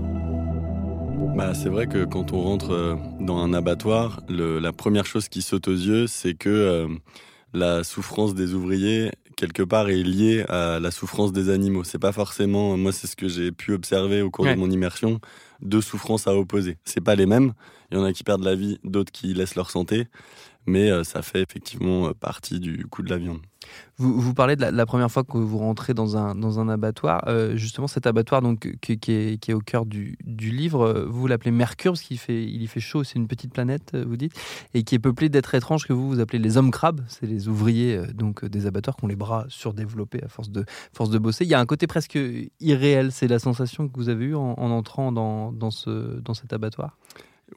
Bah, 1.35 1.53
c'est 1.53 1.69
vrai 1.69 1.87
que 1.87 2.05
quand 2.05 2.31
on 2.31 2.41
rentre 2.41 2.71
euh, 2.71 2.95
dans 3.19 3.39
un 3.39 3.53
abattoir, 3.53 4.21
la 4.29 4.71
première 4.71 5.05
chose 5.05 5.27
qui 5.27 5.41
saute 5.41 5.67
aux 5.67 5.73
yeux, 5.73 6.07
c'est 6.07 6.33
que 6.33 6.49
euh, 6.49 6.87
la 7.53 7.83
souffrance 7.83 8.35
des 8.35 8.53
ouvriers 8.53 9.11
quelque 9.35 9.63
part 9.63 9.89
est 9.89 10.03
liée 10.03 10.45
à 10.49 10.79
la 10.79 10.91
souffrance 10.91 11.31
des 11.31 11.49
animaux. 11.49 11.83
C'est 11.83 11.99
pas 11.99 12.11
forcément, 12.11 12.77
moi 12.77 12.91
c'est 12.91 13.07
ce 13.07 13.15
que 13.15 13.27
j'ai 13.27 13.51
pu 13.51 13.73
observer 13.73 14.21
au 14.21 14.29
cours 14.29 14.45
de 14.45 14.55
mon 14.55 14.69
immersion, 14.69 15.19
deux 15.61 15.81
souffrances 15.81 16.27
à 16.27 16.35
opposer. 16.35 16.77
C'est 16.85 17.01
pas 17.01 17.15
les 17.15 17.25
mêmes. 17.25 17.53
Il 17.91 17.97
y 17.97 18.01
en 18.01 18.03
a 18.03 18.13
qui 18.13 18.23
perdent 18.23 18.43
la 18.43 18.55
vie, 18.55 18.79
d'autres 18.83 19.11
qui 19.11 19.33
laissent 19.33 19.55
leur 19.55 19.69
santé, 19.69 20.07
mais 20.65 20.91
euh, 20.91 21.03
ça 21.03 21.22
fait 21.22 21.41
effectivement 21.41 22.12
partie 22.13 22.60
du 22.60 22.86
coût 22.88 23.03
de 23.03 23.10
la 23.10 23.17
viande. 23.17 23.41
Vous, 23.98 24.19
vous 24.19 24.34
parlez 24.34 24.55
de 24.55 24.65
la, 24.65 24.86
première 24.86 25.10
fois 25.10 25.24
que 25.24 25.38
vous 25.38 25.57
rentrez 25.57 25.93
dans 25.93 26.17
un, 26.17 26.36
dans 26.36 26.60
un 26.60 26.67
abattoir. 26.67 27.24
Euh, 27.27 27.55
justement, 27.55 27.88
cet 27.88 28.07
abattoir 28.07 28.41
donc, 28.41 28.77
qui, 28.81 28.93
est, 28.93 29.38
qui 29.38 29.51
est, 29.51 29.53
au 29.53 29.60
cœur 29.60 29.86
du, 29.86 30.17
du 30.25 30.51
livre, 30.51 30.86
euh, 30.86 31.05
vous 31.05 31.27
l'appelez 31.27 31.51
Mercure 31.51 31.93
parce 31.93 32.01
qu'il 32.01 32.17
fait, 32.17 32.43
il 32.43 32.62
y 32.62 32.67
fait 32.67 32.79
chaud, 32.79 33.03
c'est 33.03 33.17
une 33.17 33.27
petite 33.27 33.53
planète, 33.53 33.91
euh, 33.95 34.03
vous 34.05 34.17
dites, 34.17 34.34
et 34.74 34.84
qui 34.84 34.95
est 34.95 35.00
peuplé 35.00 35.29
d'êtres 35.29 35.55
étranges 35.55 35.88
que 35.88 35.93
vous, 35.93 36.10
vous 36.10 36.19
appelez 36.19 36.39
les 36.39 36.57
hommes 36.57 36.72
crabes. 36.72 37.01
C'est 37.07 37.25
les 37.25 37.48
ouvriers 37.48 38.01
donc, 38.13 38.43
des 38.45 38.67
abattoirs 38.67 38.98
qui 38.98 39.05
ont 39.05 39.07
les 39.07 39.15
bras 39.15 39.45
surdéveloppés 39.48 40.24
à 40.24 40.27
force 40.27 40.50
de, 40.50 40.65
force 40.93 41.10
de 41.10 41.17
bosser. 41.17 41.45
Il 41.45 41.50
y 41.50 41.53
a 41.53 41.60
un 41.60 41.65
côté 41.65 41.88
presque 41.88 42.19
irréel. 42.60 43.12
C'est 43.12 43.27
la 43.27 43.39
sensation 43.39 43.88
que 43.88 43.95
vous 43.95 44.10
avez 44.10 44.25
eue 44.25 44.36
en, 44.36 44.55
en 44.57 44.72
entrant 44.72 45.12
dans, 45.12 45.51
dans, 45.51 45.72
ce, 45.72 46.19
dans 46.19 46.34
cet 46.34 46.51
abattoir? 46.51 46.98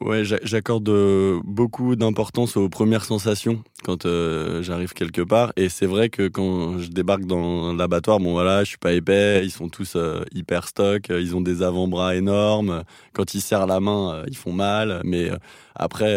Ouais, 0.01 0.23
j'accorde 0.23 0.87
euh, 0.87 1.41
beaucoup 1.43 1.95
d'importance 1.95 2.55
aux 2.55 2.69
premières 2.69 3.03
sensations 3.03 3.63
quand 3.83 4.05
euh, 4.05 4.61
j'arrive 4.61 4.93
quelque 4.93 5.21
part. 5.21 5.51
Et 5.57 5.67
c'est 5.67 5.87
vrai 5.87 6.09
que 6.09 6.27
quand 6.27 6.77
je 6.77 6.89
débarque 6.89 7.25
dans 7.25 7.73
l'abattoir, 7.73 8.19
bon 8.19 8.31
voilà, 8.31 8.63
je 8.63 8.69
suis 8.69 8.77
pas 8.77 8.93
épais, 8.93 9.43
ils 9.43 9.51
sont 9.51 9.67
tous 9.67 9.95
euh, 9.95 10.23
hyper 10.31 10.67
stock, 10.67 11.09
ils 11.09 11.35
ont 11.35 11.41
des 11.41 11.63
avant-bras 11.63 12.15
énormes. 12.15 12.83
Quand 13.13 13.33
ils 13.33 13.41
serrent 13.41 13.65
la 13.65 13.79
main, 13.79 14.23
ils 14.27 14.37
font 14.37 14.53
mal. 14.53 15.01
Mais 15.03 15.31
après, 15.75 16.15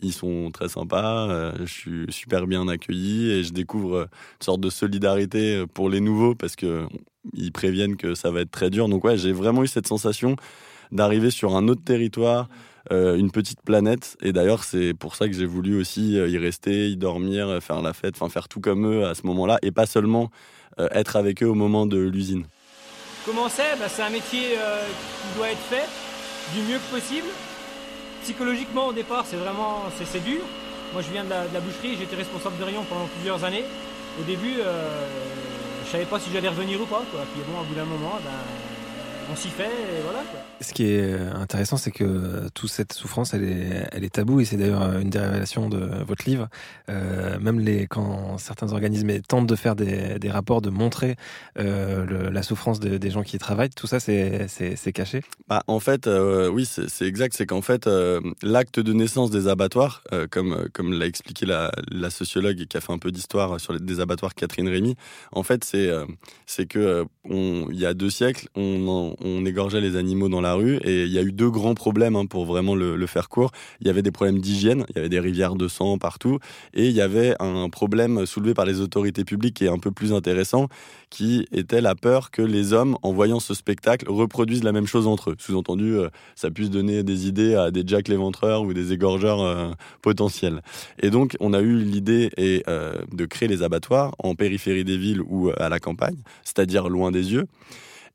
ils 0.00 0.12
sont 0.12 0.50
très 0.52 0.68
sympas. 0.68 1.54
je 1.58 1.72
suis 1.72 2.06
super 2.10 2.46
bien 2.46 2.68
accueilli 2.68 3.30
et 3.32 3.42
je 3.42 3.52
découvre 3.52 4.02
une 4.02 4.44
sorte 4.44 4.60
de 4.60 4.70
solidarité 4.70 5.64
pour 5.72 5.88
les 5.88 6.00
nouveaux 6.00 6.34
parce 6.34 6.56
que 6.56 6.86
ils 7.32 7.52
préviennent 7.52 7.96
que 7.96 8.14
ça 8.14 8.30
va 8.30 8.42
être 8.42 8.50
très 8.50 8.70
dur. 8.70 8.88
Donc 8.88 9.02
ouais, 9.04 9.16
j'ai 9.16 9.32
vraiment 9.32 9.64
eu 9.64 9.68
cette 9.68 9.88
sensation 9.88 10.36
d'arriver 10.92 11.30
sur 11.30 11.56
un 11.56 11.68
autre 11.68 11.82
territoire. 11.82 12.48
Euh, 12.92 13.16
une 13.16 13.30
petite 13.30 13.62
planète. 13.62 14.16
Et 14.22 14.32
d'ailleurs, 14.32 14.62
c'est 14.62 14.92
pour 14.92 15.16
ça 15.16 15.26
que 15.26 15.32
j'ai 15.32 15.46
voulu 15.46 15.80
aussi 15.80 16.18
euh, 16.18 16.28
y 16.28 16.36
rester, 16.36 16.90
y 16.90 16.96
dormir, 16.98 17.48
euh, 17.48 17.60
faire 17.60 17.80
la 17.80 17.94
fête, 17.94 18.14
enfin 18.16 18.28
faire 18.28 18.46
tout 18.46 18.60
comme 18.60 18.86
eux 18.86 19.06
à 19.06 19.14
ce 19.14 19.26
moment-là, 19.26 19.58
et 19.62 19.70
pas 19.70 19.86
seulement 19.86 20.30
être 20.90 21.14
avec 21.14 21.40
eux 21.44 21.46
au 21.46 21.54
moment 21.54 21.86
de 21.86 21.98
l'usine. 21.98 22.46
Comment 23.24 23.48
c'est? 23.48 23.78
Bah, 23.78 23.88
C'est 23.88 24.02
un 24.02 24.10
métier 24.10 24.40
qui 24.40 25.38
doit 25.38 25.48
être 25.48 25.66
fait 25.70 25.86
du 26.52 26.62
mieux 26.62 26.78
que 26.78 26.98
possible. 26.98 27.28
Psychologiquement, 28.22 28.88
au 28.88 28.92
départ, 28.92 29.24
c'est 29.24 29.36
vraiment 29.36 29.84
c'est 29.96 30.24
dur. 30.24 30.40
Moi, 30.92 31.00
je 31.02 31.12
viens 31.12 31.22
de 31.22 31.30
la, 31.30 31.60
boucherie, 31.60 31.96
j'étais 31.96 32.16
responsable 32.16 32.58
de 32.58 32.64
rayon 32.64 32.84
pendant 32.88 33.06
plusieurs 33.06 33.44
années. 33.44 33.62
Au 34.20 34.24
début, 34.24 34.54
je 35.86 35.90
savais 35.92 36.06
pas 36.06 36.18
si 36.18 36.32
j'allais 36.32 36.48
revenir 36.48 36.80
ou 36.80 36.86
pas. 36.86 37.04
Quoi. 37.12 37.20
Puis 37.32 37.42
bon, 37.46 37.60
au 37.60 37.64
bout 37.64 37.74
d'un 37.76 37.84
moment, 37.84 38.18
ben, 38.24 38.73
on 39.30 39.36
s'y 39.36 39.48
fait 39.48 39.64
et 39.64 40.02
voilà. 40.02 40.22
Ce 40.60 40.72
qui 40.72 40.84
est 40.84 41.18
intéressant, 41.34 41.76
c'est 41.76 41.90
que 41.90 42.48
toute 42.54 42.70
cette 42.70 42.92
souffrance, 42.92 43.34
elle 43.34 43.44
est, 43.44 43.88
elle 43.92 44.04
est 44.04 44.14
taboue 44.14 44.40
et 44.40 44.44
c'est 44.44 44.56
d'ailleurs 44.56 44.82
une 44.98 45.10
des 45.10 45.18
révélations 45.18 45.68
de 45.68 46.02
votre 46.04 46.24
livre. 46.28 46.48
Euh, 46.88 47.38
même 47.38 47.60
les, 47.60 47.86
quand 47.86 48.38
certains 48.38 48.72
organismes 48.72 49.20
tentent 49.20 49.46
de 49.46 49.56
faire 49.56 49.76
des, 49.76 50.18
des 50.18 50.30
rapports, 50.30 50.62
de 50.62 50.70
montrer 50.70 51.16
euh, 51.58 52.04
le, 52.06 52.30
la 52.30 52.42
souffrance 52.42 52.80
de, 52.80 52.96
des 52.96 53.10
gens 53.10 53.22
qui 53.22 53.36
y 53.36 53.38
travaillent, 53.38 53.70
tout 53.70 53.86
ça, 53.86 54.00
c'est 54.00 54.92
caché. 54.94 55.22
Bah, 55.48 55.62
en 55.66 55.80
fait, 55.80 56.06
euh, 56.06 56.48
oui, 56.48 56.64
c'est 56.66 57.06
exact. 57.06 57.34
C'est 57.36 57.46
qu'en 57.46 57.62
fait, 57.62 57.86
euh, 57.86 58.20
l'acte 58.42 58.80
de 58.80 58.92
naissance 58.92 59.30
des 59.30 59.48
abattoirs, 59.48 60.02
euh, 60.12 60.26
comme, 60.30 60.68
comme 60.72 60.92
l'a 60.92 61.06
expliqué 61.06 61.46
la, 61.46 61.72
la, 61.90 62.10
sociologue 62.10 62.64
qui 62.66 62.76
a 62.76 62.80
fait 62.80 62.92
un 62.92 62.98
peu 62.98 63.10
d'histoire 63.10 63.60
sur 63.60 63.72
les, 63.72 63.80
des 63.80 64.00
abattoirs 64.00 64.34
Catherine 64.34 64.68
Rémy, 64.68 64.96
en 65.32 65.42
fait, 65.42 65.64
c'est 65.64 65.90
c'est 66.46 66.66
que 66.66 67.04
il 67.28 67.78
y 67.78 67.86
a 67.86 67.94
deux 67.94 68.10
siècles, 68.10 68.48
on, 68.54 69.13
on 69.20 69.44
égorgeait 69.46 69.80
les 69.80 69.96
animaux 69.96 70.28
dans 70.28 70.40
la 70.40 70.54
rue 70.54 70.76
et 70.78 71.04
il 71.04 71.12
y 71.12 71.18
a 71.18 71.22
eu 71.22 71.32
deux 71.32 71.50
grands 71.50 71.74
problèmes 71.74 72.16
hein, 72.16 72.26
pour 72.26 72.44
vraiment 72.44 72.74
le, 72.74 73.06
faire 73.06 73.28
court. 73.28 73.50
Il 73.80 73.86
y 73.86 73.90
avait 73.90 74.02
des 74.02 74.10
problèmes 74.10 74.38
d'hygiène, 74.38 74.86
il 74.90 74.96
y 74.96 74.98
avait 74.98 75.08
des 75.08 75.20
rivières 75.20 75.54
de 75.54 75.68
sang 75.68 75.98
partout 75.98 76.38
et 76.72 76.86
il 76.86 76.92
y 76.92 77.00
avait 77.00 77.34
un 77.40 77.68
problème 77.68 78.26
soulevé 78.26 78.54
par 78.54 78.64
les 78.64 78.80
autorités 78.80 79.24
publiques 79.24 79.56
qui 79.56 79.64
est 79.64 79.68
un 79.68 79.78
peu 79.78 79.90
plus 79.90 80.12
intéressant, 80.12 80.68
qui 81.10 81.46
était 81.52 81.80
la 81.80 81.94
peur 81.94 82.30
que 82.30 82.42
les 82.42 82.72
hommes, 82.72 82.96
en 83.02 83.12
voyant 83.12 83.40
ce 83.40 83.54
spectacle, 83.54 84.06
reproduisent 84.10 84.64
la 84.64 84.72
même 84.72 84.86
chose 84.86 85.06
entre 85.06 85.30
eux. 85.30 85.36
Sous-entendu, 85.38 85.96
euh, 85.96 86.08
ça 86.34 86.50
puisse 86.50 86.70
donner 86.70 87.02
des 87.02 87.28
idées 87.28 87.54
à 87.54 87.70
des 87.70 87.82
Jack 87.86 88.08
l'éventreur 88.08 88.62
ou 88.62 88.72
des 88.72 88.92
égorgeurs 88.92 89.40
euh, 89.40 89.70
potentiels. 90.02 90.62
Et 91.00 91.10
donc, 91.10 91.36
on 91.40 91.52
a 91.52 91.60
eu 91.60 91.76
l'idée 91.76 92.30
euh, 92.68 92.94
de 93.12 93.26
créer 93.26 93.48
les 93.48 93.62
abattoirs 93.62 94.14
en 94.18 94.34
périphérie 94.34 94.84
des 94.84 94.96
villes 94.96 95.22
ou 95.22 95.50
à 95.56 95.68
la 95.68 95.78
campagne, 95.78 96.16
c'est-à-dire 96.42 96.88
loin 96.88 97.10
des 97.10 97.32
yeux. 97.32 97.46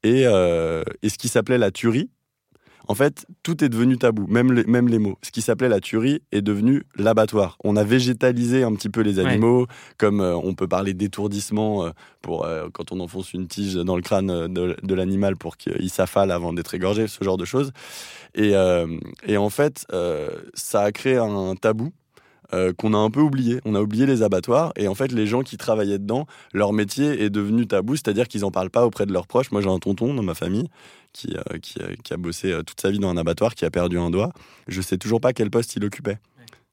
Et, 0.04 0.22
et 0.22 1.10
ce 1.10 1.18
qui 1.18 1.28
s'appelait 1.28 1.58
la 1.58 1.72
tuerie, 1.72 2.10
en 2.90 2.96
fait, 2.96 3.28
tout 3.44 3.64
est 3.64 3.70
devenu 3.70 4.00
tabou, 4.00 4.26
même 4.26 4.52
les, 4.52 4.64
même 4.64 4.88
les 4.88 4.98
mots. 4.98 5.16
Ce 5.22 5.30
qui 5.30 5.44
s'appelait 5.44 5.70
la 5.70 5.80
tuerie 5.80 6.24
est 6.32 6.42
devenu 6.42 6.88
l'abattoir. 6.96 7.56
On 7.64 7.76
a 7.76 7.84
végétalisé 7.84 8.64
un 8.64 8.74
petit 8.74 8.90
peu 8.90 9.02
les 9.02 9.20
animaux, 9.20 9.68
comme 10.00 10.22
euh, 10.22 10.36
on 10.36 10.56
peut 10.56 10.68
parler 10.68 10.96
d'étourdissement 10.96 11.86
euh, 11.86 11.92
pour 12.24 12.46
euh, 12.46 12.68
quand 12.74 12.92
on 12.92 13.00
enfonce 13.00 13.32
une 13.36 13.48
tige 13.48 13.76
dans 13.76 13.96
le 13.96 14.02
crâne 14.02 14.52
de, 14.52 14.94
l'animal 14.96 15.38
pour 15.38 15.56
qu'il 15.56 15.92
s'affale 15.92 16.32
avant 16.32 16.52
d'être 16.52 16.74
égorgé, 16.74 17.08
ce 17.08 17.24
genre 17.24 17.38
de 17.38 17.46
choses. 17.46 17.72
Et, 18.34 18.54
et 19.28 19.38
en 19.38 19.50
fait, 19.50 19.86
ça 20.54 20.82
a 20.82 20.92
créé 20.92 21.18
un 21.18 21.56
tabou 21.56 21.92
euh, 22.54 22.74
qu'on 22.74 22.94
a 22.94 22.98
un 22.98 23.10
peu 23.10 23.22
oublié. 23.22 23.60
On 23.66 23.76
a 23.76 23.82
oublié 23.82 24.06
les 24.06 24.24
abattoirs 24.24 24.74
et 24.76 24.88
en 24.88 24.96
fait 24.96 25.12
les 25.12 25.28
gens 25.28 25.42
qui 25.42 25.58
travaillaient 25.58 26.00
dedans, 26.00 26.26
leur 26.54 26.74
métier 26.74 27.24
est 27.24 27.30
devenu 27.30 27.68
tabou, 27.68 27.96
c'est-à-dire 27.96 28.28
qu'ils 28.28 28.42
n'en 28.42 28.52
parlent 28.52 28.70
pas 28.70 28.86
auprès 28.86 29.06
de 29.06 29.14
leurs 29.14 29.28
proches. 29.28 29.52
Moi 29.52 29.62
j'ai 29.62 29.70
un 29.70 29.80
tonton 29.80 30.14
dans 30.14 30.24
ma 30.24 30.34
famille 30.34 30.68
qui, 31.14 31.36
euh, 31.36 31.58
qui, 31.60 32.14
a 32.14 32.18
bossé 32.18 32.52
euh, 32.52 32.64
toute 32.64 32.82
sa 32.82 32.92
vie 32.92 33.00
dans 33.00 33.10
un 33.10 33.18
abattoir, 33.18 33.56
qui 33.56 33.66
a 33.66 33.70
perdu 33.70 34.00
un 34.00 34.10
doigt. 34.10 34.32
Je 34.68 34.82
sais 34.82 34.98
toujours 34.98 35.22
pas 35.22 35.34
quel 35.34 35.50
poste 35.50 35.76
il 35.76 35.86
occupait. 35.86 36.18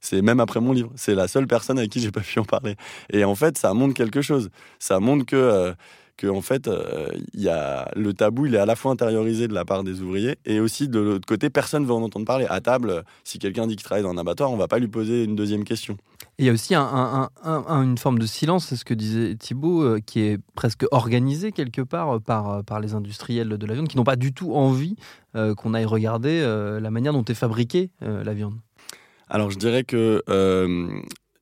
C'est 0.01 0.23
même 0.23 0.41
après 0.41 0.61
mon 0.61 0.73
livre. 0.73 0.93
C'est 0.95 1.15
la 1.15 1.29
seule 1.29 1.47
personne 1.47 1.79
avec 1.79 1.91
qui 1.91 2.01
j'ai 2.01 2.13
pas 2.13 2.21
pu 2.21 2.39
en 2.39 2.45
parler. 2.45 2.77
Et 3.13 3.25
en 3.25 3.35
fait, 3.35 3.59
ça 3.59 3.75
montre 3.75 3.95
quelque 3.95 4.23
chose. 4.23 4.51
Ça 4.79 5.01
montre 5.01 5.27
que 5.27 5.75
que 6.17 6.27
en 6.27 6.41
fait, 6.41 6.69
euh, 6.69 7.09
il 7.35 7.49
a 7.49 7.91
le 7.95 8.15
tabou, 8.15 8.47
il 8.47 8.55
est 8.55 8.59
à 8.59 8.67
la 8.67 8.77
fois 8.77 8.93
intériorisé 8.93 9.49
de 9.49 9.55
la 9.55 9.65
part 9.65 9.85
des 9.85 10.01
ouvriers 10.01 10.37
et 10.45 10.61
aussi 10.61 10.89
de 10.89 10.99
l'autre 10.99 11.27
côté, 11.27 11.51
personne 11.51 11.83
ne 11.83 11.87
veut 11.87 11.95
en 11.95 12.03
entendre 12.03 12.27
parler. 12.27 12.47
À 12.49 12.61
table, 12.61 13.05
si 13.25 13.39
quelqu'un 13.39 13.67
dit 13.67 13.77
qu'il 13.77 13.85
travaille 13.85 14.03
dans 14.03 14.11
un 14.11 14.19
abattoir, 14.19 14.51
on 14.51 14.57
va 14.57 14.69
pas 14.69 14.79
lui 14.79 14.89
poser 14.89 15.25
une 15.25 15.37
deuxième 15.37 15.65
question. 15.65 15.97
il 16.39 16.47
y 16.47 16.49
a 16.49 16.53
aussi 16.53 16.75
une 16.75 17.99
forme 17.99 18.19
de 18.19 18.27
silence, 18.27 18.67
c'est 18.67 18.77
ce 18.77 18.85
que 18.85 18.95
disait 18.95 19.35
Thibault, 19.37 19.83
euh, 19.83 20.01
qui 20.05 20.21
est 20.21 20.39
presque 20.55 20.85
organisé 20.91 21.53
quelque 21.53 21.83
part 21.83 22.17
euh, 22.17 22.19
par, 22.19 22.65
par 22.65 22.81
les 22.81 22.95
industriels 22.95 23.49
de 23.49 23.67
la 23.67 23.75
viande, 23.75 23.89
qui 23.89 23.97
n'ont 23.97 24.05
pas 24.05 24.17
du 24.17 24.33
tout 24.33 24.55
envie 24.55 24.97
qu'on 25.59 25.75
aille 25.75 25.85
regarder 25.85 26.41
la 26.81 26.91
manière 26.91 27.13
dont 27.13 27.23
est 27.25 27.35
fabriquée 27.35 27.91
la 28.01 28.33
viande. 28.33 28.55
Alors 29.29 29.51
je 29.51 29.59
dirais 29.59 29.85
que 29.85 30.23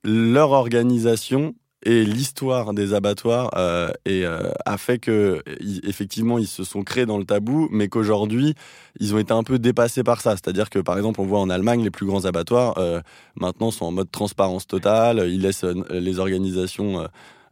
leur 0.02 0.50
organisation 0.50 1.54
et 1.84 2.04
l'histoire 2.04 2.72
des 2.72 2.94
abattoirs 2.94 3.50
euh, 3.56 3.90
et, 4.06 4.24
euh, 4.24 4.50
a 4.64 4.78
fait 4.78 4.98
que 4.98 5.42
effectivement 5.86 6.38
ils 6.38 6.46
se 6.46 6.64
sont 6.64 6.82
créés 6.82 7.06
dans 7.06 7.18
le 7.18 7.24
tabou, 7.24 7.68
mais 7.70 7.88
qu'aujourd'hui 7.88 8.54
ils 9.00 9.14
ont 9.14 9.18
été 9.18 9.32
un 9.32 9.42
peu 9.42 9.58
dépassés 9.58 10.02
par 10.02 10.20
ça. 10.20 10.32
C'est-à-dire 10.32 10.70
que 10.70 10.78
par 10.78 10.96
exemple 10.96 11.20
on 11.20 11.26
voit 11.26 11.40
en 11.40 11.50
Allemagne 11.50 11.82
les 11.84 11.90
plus 11.90 12.06
grands 12.06 12.24
abattoirs 12.24 12.78
euh, 12.78 13.00
maintenant 13.36 13.70
sont 13.70 13.86
en 13.86 13.92
mode 13.92 14.10
transparence 14.10 14.66
totale. 14.66 15.24
Ils 15.28 15.42
laissent 15.42 15.64
les 15.90 16.18
organisations 16.18 17.06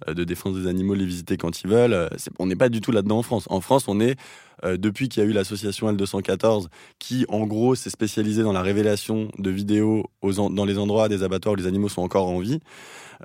de 0.07 0.25
défense 0.25 0.57
des 0.57 0.67
animaux 0.67 0.95
les 0.95 1.05
visiter 1.05 1.37
quand 1.37 1.63
ils 1.63 1.69
veulent. 1.69 2.09
on 2.39 2.47
n'est 2.47 2.57
pas 2.57 2.69
du 2.69 2.81
tout 2.81 2.91
là-dedans 2.91 3.19
en 3.19 3.23
France. 3.23 3.47
En 3.51 3.61
France, 3.61 3.85
on 3.87 4.01
est 4.01 4.17
depuis 4.65 5.09
qu'il 5.09 5.23
y 5.23 5.27
a 5.27 5.29
eu 5.29 5.33
l'association 5.33 5.93
L214, 5.93 6.67
qui 6.99 7.25
en 7.29 7.47
gros 7.47 7.75
s'est 7.75 7.91
spécialisée 7.91 8.43
dans 8.43 8.53
la 8.53 8.63
révélation 8.63 9.29
de 9.39 9.51
vidéos 9.51 10.05
aux 10.21 10.33
dans 10.33 10.65
les 10.65 10.79
endroits 10.79 11.09
des 11.09 11.23
abattoirs 11.23 11.55
où 11.55 11.57
les 11.57 11.67
animaux 11.67 11.89
sont 11.89 12.03
encore 12.03 12.29
en 12.29 12.39
vie. 12.39 12.61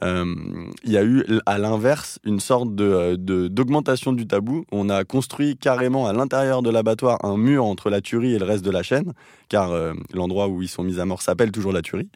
Euh, 0.03 0.36
il 0.84 0.91
y 0.91 0.98
a 0.98 1.03
eu 1.03 1.25
à 1.46 1.58
l'inverse 1.58 2.20
une 2.24 2.39
sorte 2.39 2.75
de, 2.75 3.15
d'augmentation 3.48 4.13
du 4.13 4.27
tabou. 4.27 4.65
On 4.72 4.89
a 4.89 5.03
construit 5.03 5.58
carrément 5.58 6.08
à 6.08 6.13
l'intérieur 6.13 6.62
de 6.62 6.70
l'abattoir 6.70 7.24
un 7.25 7.38
mur 7.38 7.65
entre 7.65 7.89
la 7.89 8.01
tuerie 8.01 8.34
et 8.34 8.39
le 8.39 8.46
reste 8.46 8.63
de 8.63 8.72
la 8.72 8.84
chaîne, 8.84 9.13
car 9.50 9.72
euh, 9.72 9.94
l'endroit 10.13 10.48
où 10.48 10.62
ils 10.62 10.67
sont 10.67 10.84
mis 10.84 11.00
à 11.00 11.06
mort 11.06 11.22
s'appelle 11.22 11.51
toujours 11.51 11.72
la 11.72 11.82
tuerie. 11.82 12.10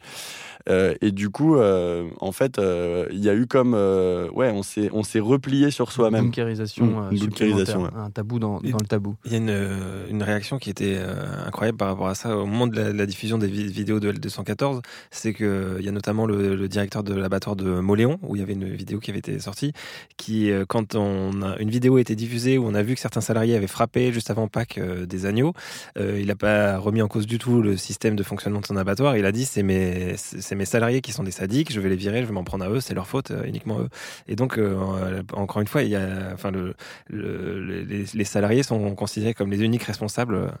Euh, 0.68 0.94
et 1.00 1.10
du 1.10 1.30
coup, 1.30 1.56
euh, 1.56 2.08
en 2.20 2.32
fait, 2.32 2.58
euh, 2.58 3.06
il 3.10 3.18
y 3.18 3.28
a 3.28 3.34
eu 3.34 3.46
comme, 3.46 3.74
ouais, 3.74 4.50
on 4.50 4.62
s'est, 4.62 4.90
on 4.92 5.02
s'est 5.02 5.20
replié 5.20 5.70
sur 5.70 5.92
soi-même. 5.92 6.26
Bunkérisation, 6.26 6.86
mmh, 6.86 7.90
un 7.96 8.10
tabou 8.10 8.38
dans, 8.38 8.60
dans, 8.60 8.78
le 8.78 8.86
tabou. 8.86 9.11
Il 9.24 9.32
y 9.32 9.34
a 9.34 9.38
une, 9.38 10.06
une 10.10 10.22
réaction 10.22 10.58
qui 10.58 10.70
était 10.70 10.98
incroyable 11.46 11.78
par 11.78 11.88
rapport 11.88 12.08
à 12.08 12.14
ça 12.14 12.36
au 12.36 12.46
moment 12.46 12.66
de 12.66 12.80
la, 12.80 13.06
diffusion 13.06 13.38
des 13.38 13.48
vidéos 13.48 14.00
de 14.00 14.12
L214, 14.12 14.82
c'est 15.10 15.34
qu'il 15.34 15.80
y 15.80 15.88
a 15.88 15.92
notamment 15.92 16.26
le, 16.26 16.68
directeur 16.68 17.02
de 17.02 17.14
l'abattoir 17.14 17.56
de 17.56 17.80
Moléon, 17.80 18.18
où 18.22 18.36
il 18.36 18.40
y 18.40 18.42
avait 18.42 18.52
une 18.52 18.72
vidéo 18.72 19.00
qui 19.00 19.10
avait 19.10 19.18
été 19.18 19.38
sortie, 19.40 19.72
qui, 20.16 20.50
quand 20.68 20.94
une 20.94 21.70
vidéo 21.70 21.96
a 21.96 22.00
été 22.00 22.14
diffusée 22.14 22.58
où 22.58 22.66
on 22.66 22.74
a 22.74 22.82
vu 22.82 22.94
que 22.94 23.00
certains 23.00 23.20
salariés 23.20 23.56
avaient 23.56 23.66
frappé 23.66 24.12
juste 24.12 24.30
avant 24.30 24.48
Pâques 24.48 24.80
des 24.80 25.26
agneaux, 25.26 25.52
il 25.98 26.26
n'a 26.26 26.36
pas 26.36 26.78
remis 26.78 27.02
en 27.02 27.08
cause 27.08 27.26
du 27.26 27.38
tout 27.38 27.62
le 27.62 27.76
système 27.76 28.16
de 28.16 28.22
fonctionnement 28.22 28.60
de 28.60 28.66
son 28.66 28.76
abattoir. 28.76 29.16
Il 29.16 29.26
a 29.26 29.32
dit 29.32 29.44
c'est 29.44 29.62
mes, 29.62 30.16
salariés 30.64 31.00
qui 31.00 31.12
sont 31.12 31.22
des 31.22 31.30
sadiques, 31.30 31.72
je 31.72 31.80
vais 31.80 31.88
les 31.88 31.96
virer, 31.96 32.22
je 32.22 32.26
vais 32.26 32.32
m'en 32.32 32.44
prendre 32.44 32.64
à 32.64 32.70
eux, 32.70 32.80
c'est 32.80 32.94
leur 32.94 33.06
faute, 33.06 33.30
euh, 33.30 33.44
uniquement 33.44 33.80
eux. 33.80 33.88
Et 34.28 34.36
donc, 34.36 34.58
euh, 34.58 35.22
encore 35.32 35.60
une 35.60 35.68
fois, 35.68 35.82
il 35.82 35.90
y 35.90 35.96
a, 35.96 36.30
enfin, 36.32 36.50
le, 36.50 36.74
les, 37.10 38.24
salariés 38.24 38.62
sont 38.62 38.94
comme 39.34 39.50
les 39.50 39.62
uniques 39.62 39.84
responsables. 39.84 40.52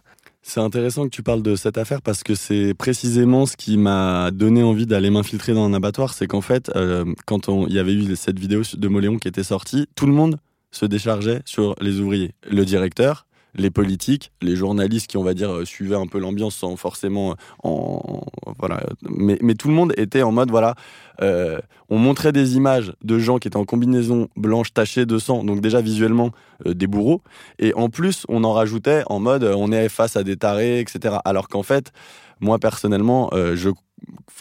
C'est 0.42 0.60
intéressant 0.60 1.04
que 1.04 1.10
tu 1.10 1.22
parles 1.22 1.42
de 1.42 1.54
cette 1.54 1.78
affaire 1.78 2.02
parce 2.02 2.24
que 2.24 2.34
c'est 2.34 2.74
précisément 2.74 3.46
ce 3.46 3.56
qui 3.56 3.76
m'a 3.76 4.30
donné 4.32 4.62
envie 4.62 4.86
d'aller 4.86 5.08
m'infiltrer 5.08 5.54
dans 5.54 5.64
un 5.64 5.72
abattoir. 5.72 6.14
C'est 6.14 6.26
qu'en 6.26 6.40
fait, 6.40 6.70
euh, 6.74 7.04
quand 7.26 7.48
il 7.48 7.72
y 7.72 7.78
avait 7.78 7.94
eu 7.94 8.16
cette 8.16 8.40
vidéo 8.40 8.62
de 8.74 8.88
Moléon 8.88 9.18
qui 9.18 9.28
était 9.28 9.44
sortie, 9.44 9.86
tout 9.94 10.06
le 10.06 10.12
monde 10.12 10.38
se 10.72 10.84
déchargeait 10.84 11.42
sur 11.44 11.76
les 11.80 12.00
ouvriers. 12.00 12.34
Le 12.50 12.64
directeur, 12.64 13.26
les 13.54 13.70
politiques, 13.70 14.32
les 14.40 14.56
journalistes 14.56 15.06
qui, 15.08 15.16
on 15.16 15.22
va 15.22 15.34
dire, 15.34 15.50
euh, 15.50 15.64
suivaient 15.64 15.96
un 15.96 16.06
peu 16.06 16.18
l'ambiance 16.18 16.54
sans 16.54 16.76
forcément 16.76 17.32
euh, 17.32 17.34
en, 17.62 18.22
voilà. 18.58 18.82
Mais, 19.08 19.54
tout 19.54 19.68
le 19.68 19.74
monde 19.74 19.92
était 19.96 20.22
en 20.22 20.32
mode 20.32 20.50
voilà. 20.50 20.74
Euh, 21.20 21.58
on 21.90 21.98
montrait 21.98 22.32
des 22.32 22.56
images 22.56 22.94
de 23.04 23.18
gens 23.18 23.38
qui 23.38 23.48
étaient 23.48 23.56
en 23.56 23.64
combinaison 23.64 24.28
blanche 24.36 24.72
tachée 24.72 25.04
de 25.04 25.18
sang, 25.18 25.44
donc 25.44 25.60
déjà 25.60 25.80
visuellement 25.80 26.30
des 26.64 26.86
bourreaux. 26.86 27.22
Et 27.58 27.74
en 27.74 27.90
plus, 27.90 28.24
on 28.28 28.44
en 28.44 28.52
rajoutait 28.52 29.02
en 29.06 29.20
mode 29.20 29.44
on 29.44 29.72
est 29.72 29.88
face 29.88 30.16
à 30.16 30.24
des 30.24 30.36
tarés, 30.36 30.80
etc. 30.80 31.16
Alors 31.24 31.48
qu'en 31.48 31.62
fait, 31.62 31.92
moi 32.40 32.58
personnellement, 32.58 33.30
je, 33.32 33.68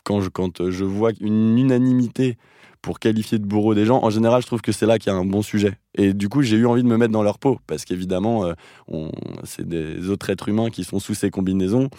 quand, 0.03 0.21
je, 0.21 0.29
quand 0.29 0.69
je 0.69 0.85
vois 0.85 1.11
une 1.19 1.57
unanimité 1.57 2.37
pour 2.81 2.99
qualifier 2.99 3.39
de 3.39 3.45
bourreau 3.45 3.75
des 3.75 3.85
gens, 3.85 4.03
en 4.03 4.09
général, 4.09 4.41
je 4.41 4.47
trouve 4.47 4.61
que 4.61 4.71
c'est 4.71 4.85
là 4.85 4.97
qu'il 4.97 5.11
y 5.11 5.15
a 5.15 5.17
un 5.17 5.25
bon 5.25 5.41
sujet. 5.41 5.77
Et 5.95 6.13
du 6.13 6.29
coup, 6.29 6.41
j'ai 6.41 6.57
eu 6.57 6.65
envie 6.65 6.83
de 6.83 6.87
me 6.87 6.97
mettre 6.97 7.11
dans 7.11 7.23
leur 7.23 7.37
peau, 7.37 7.59
parce 7.67 7.85
qu'évidemment, 7.85 8.45
euh, 8.45 9.09
c'est 9.43 9.67
des 9.67 10.09
autres 10.09 10.29
êtres 10.29 10.49
humains 10.49 10.69
qui 10.69 10.83
sont 10.83 10.99
sous 10.99 11.13
ces 11.13 11.29
combinaisons. 11.29 11.89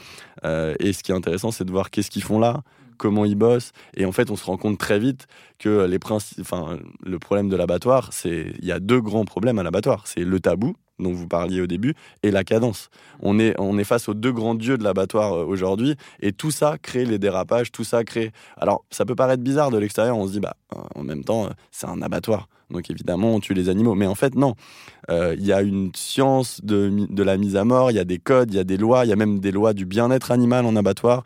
Euh, 0.44 0.74
et 0.80 0.92
ce 0.92 1.02
qui 1.02 1.12
est 1.12 1.14
intéressant, 1.14 1.50
c'est 1.50 1.64
de 1.64 1.70
voir 1.70 1.90
qu'est-ce 1.90 2.10
qu'ils 2.10 2.24
font 2.24 2.38
là, 2.38 2.62
comment 2.96 3.24
ils 3.24 3.36
bossent. 3.36 3.72
Et 3.96 4.04
en 4.04 4.12
fait, 4.12 4.30
on 4.30 4.36
se 4.36 4.44
rend 4.44 4.56
compte 4.56 4.78
très 4.78 4.98
vite 4.98 5.26
que 5.58 5.86
les 5.86 5.98
le 7.04 7.18
problème 7.18 7.48
de 7.48 7.56
l'abattoir, 7.56 8.12
c'est 8.12 8.52
il 8.58 8.64
y 8.64 8.72
a 8.72 8.80
deux 8.80 9.00
grands 9.00 9.24
problèmes 9.24 9.58
à 9.58 9.62
l'abattoir. 9.62 10.06
C'est 10.06 10.24
le 10.24 10.40
tabou, 10.40 10.74
dont 11.02 11.12
vous 11.12 11.28
parliez 11.28 11.60
au 11.60 11.66
début, 11.66 11.94
et 12.22 12.30
la 12.30 12.44
cadence. 12.44 12.88
On 13.20 13.38
est, 13.38 13.54
on 13.58 13.78
est 13.78 13.84
face 13.84 14.08
aux 14.08 14.14
deux 14.14 14.32
grands 14.32 14.54
dieux 14.54 14.78
de 14.78 14.84
l'abattoir 14.84 15.34
euh, 15.34 15.44
aujourd'hui, 15.44 15.96
et 16.20 16.32
tout 16.32 16.50
ça 16.50 16.76
crée 16.80 17.04
les 17.04 17.18
dérapages, 17.18 17.72
tout 17.72 17.84
ça 17.84 18.04
crée... 18.04 18.32
Alors, 18.56 18.84
ça 18.90 19.04
peut 19.04 19.14
paraître 19.14 19.42
bizarre 19.42 19.70
de 19.70 19.78
l'extérieur, 19.78 20.16
on 20.16 20.26
se 20.26 20.32
dit, 20.32 20.40
bah, 20.40 20.56
en 20.94 21.02
même 21.02 21.24
temps, 21.24 21.48
c'est 21.70 21.86
un 21.86 22.00
abattoir. 22.02 22.48
Donc 22.72 22.90
évidemment, 22.90 23.34
on 23.34 23.40
tue 23.40 23.54
les 23.54 23.68
animaux. 23.68 23.94
Mais 23.94 24.06
en 24.06 24.14
fait, 24.14 24.34
non. 24.34 24.54
Euh, 25.10 25.36
il 25.38 25.44
y 25.44 25.52
a 25.52 25.62
une 25.62 25.90
science 25.94 26.60
de, 26.64 27.06
de 27.08 27.22
la 27.22 27.36
mise 27.36 27.56
à 27.56 27.64
mort, 27.64 27.90
il 27.90 27.96
y 27.96 28.00
a 28.00 28.04
des 28.04 28.18
codes, 28.18 28.52
il 28.52 28.56
y 28.56 28.60
a 28.60 28.64
des 28.64 28.78
lois, 28.78 29.04
il 29.04 29.08
y 29.08 29.12
a 29.12 29.16
même 29.16 29.40
des 29.40 29.52
lois 29.52 29.74
du 29.74 29.84
bien-être 29.84 30.30
animal 30.30 30.64
en 30.64 30.74
abattoir. 30.74 31.22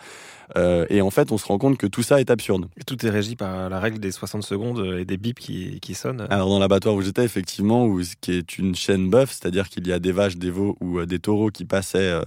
Euh, 0.54 0.86
et 0.90 1.02
en 1.02 1.10
fait, 1.10 1.32
on 1.32 1.38
se 1.38 1.46
rend 1.46 1.58
compte 1.58 1.76
que 1.76 1.86
tout 1.86 2.02
ça 2.02 2.20
est 2.20 2.30
absurde. 2.30 2.68
Et 2.78 2.84
tout 2.84 3.04
est 3.04 3.10
régi 3.10 3.36
par 3.36 3.68
la 3.68 3.80
règle 3.80 3.98
des 3.98 4.12
60 4.12 4.42
secondes 4.42 4.96
et 4.98 5.04
des 5.04 5.16
bips 5.16 5.38
qui, 5.38 5.80
qui 5.80 5.94
sonnent. 5.94 6.26
Alors, 6.30 6.48
dans 6.48 6.58
l'abattoir 6.58 6.94
où 6.94 7.02
j'étais, 7.02 7.24
effectivement, 7.24 7.86
où, 7.86 8.00
qui 8.20 8.32
est 8.32 8.58
une 8.58 8.74
chaîne 8.74 9.10
bœuf, 9.10 9.32
c'est-à-dire 9.32 9.68
qu'il 9.68 9.86
y 9.86 9.92
a 9.92 9.98
des 9.98 10.12
vaches, 10.12 10.36
des 10.36 10.50
veaux 10.50 10.76
ou 10.80 10.98
euh, 10.98 11.06
des 11.06 11.18
taureaux 11.18 11.50
qui 11.50 11.64
passaient 11.64 12.20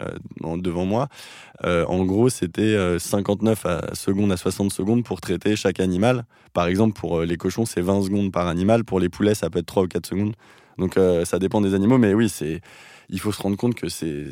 euh, 0.00 0.56
devant 0.58 0.84
moi, 0.84 1.08
en 1.62 2.04
gros, 2.04 2.28
c'était 2.28 2.98
59 2.98 3.66
secondes 3.94 4.32
à 4.32 4.36
60 4.36 4.72
secondes 4.72 5.04
pour 5.04 5.20
traiter 5.20 5.56
chaque 5.56 5.80
animal. 5.80 6.24
Par 6.52 6.66
exemple, 6.66 6.98
pour 6.98 7.22
les 7.22 7.36
cochons, 7.36 7.64
c'est 7.64 7.80
20 7.80 8.02
secondes 8.02 8.32
par 8.32 8.48
animal. 8.48 8.84
Pour 8.84 9.00
les 9.00 9.08
poulets, 9.08 9.34
ça 9.34 9.48
peut 9.48 9.60
être 9.60 9.66
3 9.66 9.84
ou 9.84 9.88
4 9.88 10.06
secondes. 10.06 10.34
Donc, 10.78 10.98
ça 11.24 11.38
dépend 11.38 11.60
des 11.60 11.74
animaux, 11.74 11.98
mais 11.98 12.12
oui, 12.12 12.28
c'est 12.28 12.60
il 13.08 13.20
faut 13.20 13.32
se 13.32 13.42
rendre 13.42 13.56
compte 13.56 13.74
que 13.74 13.88
c'est, 13.88 14.26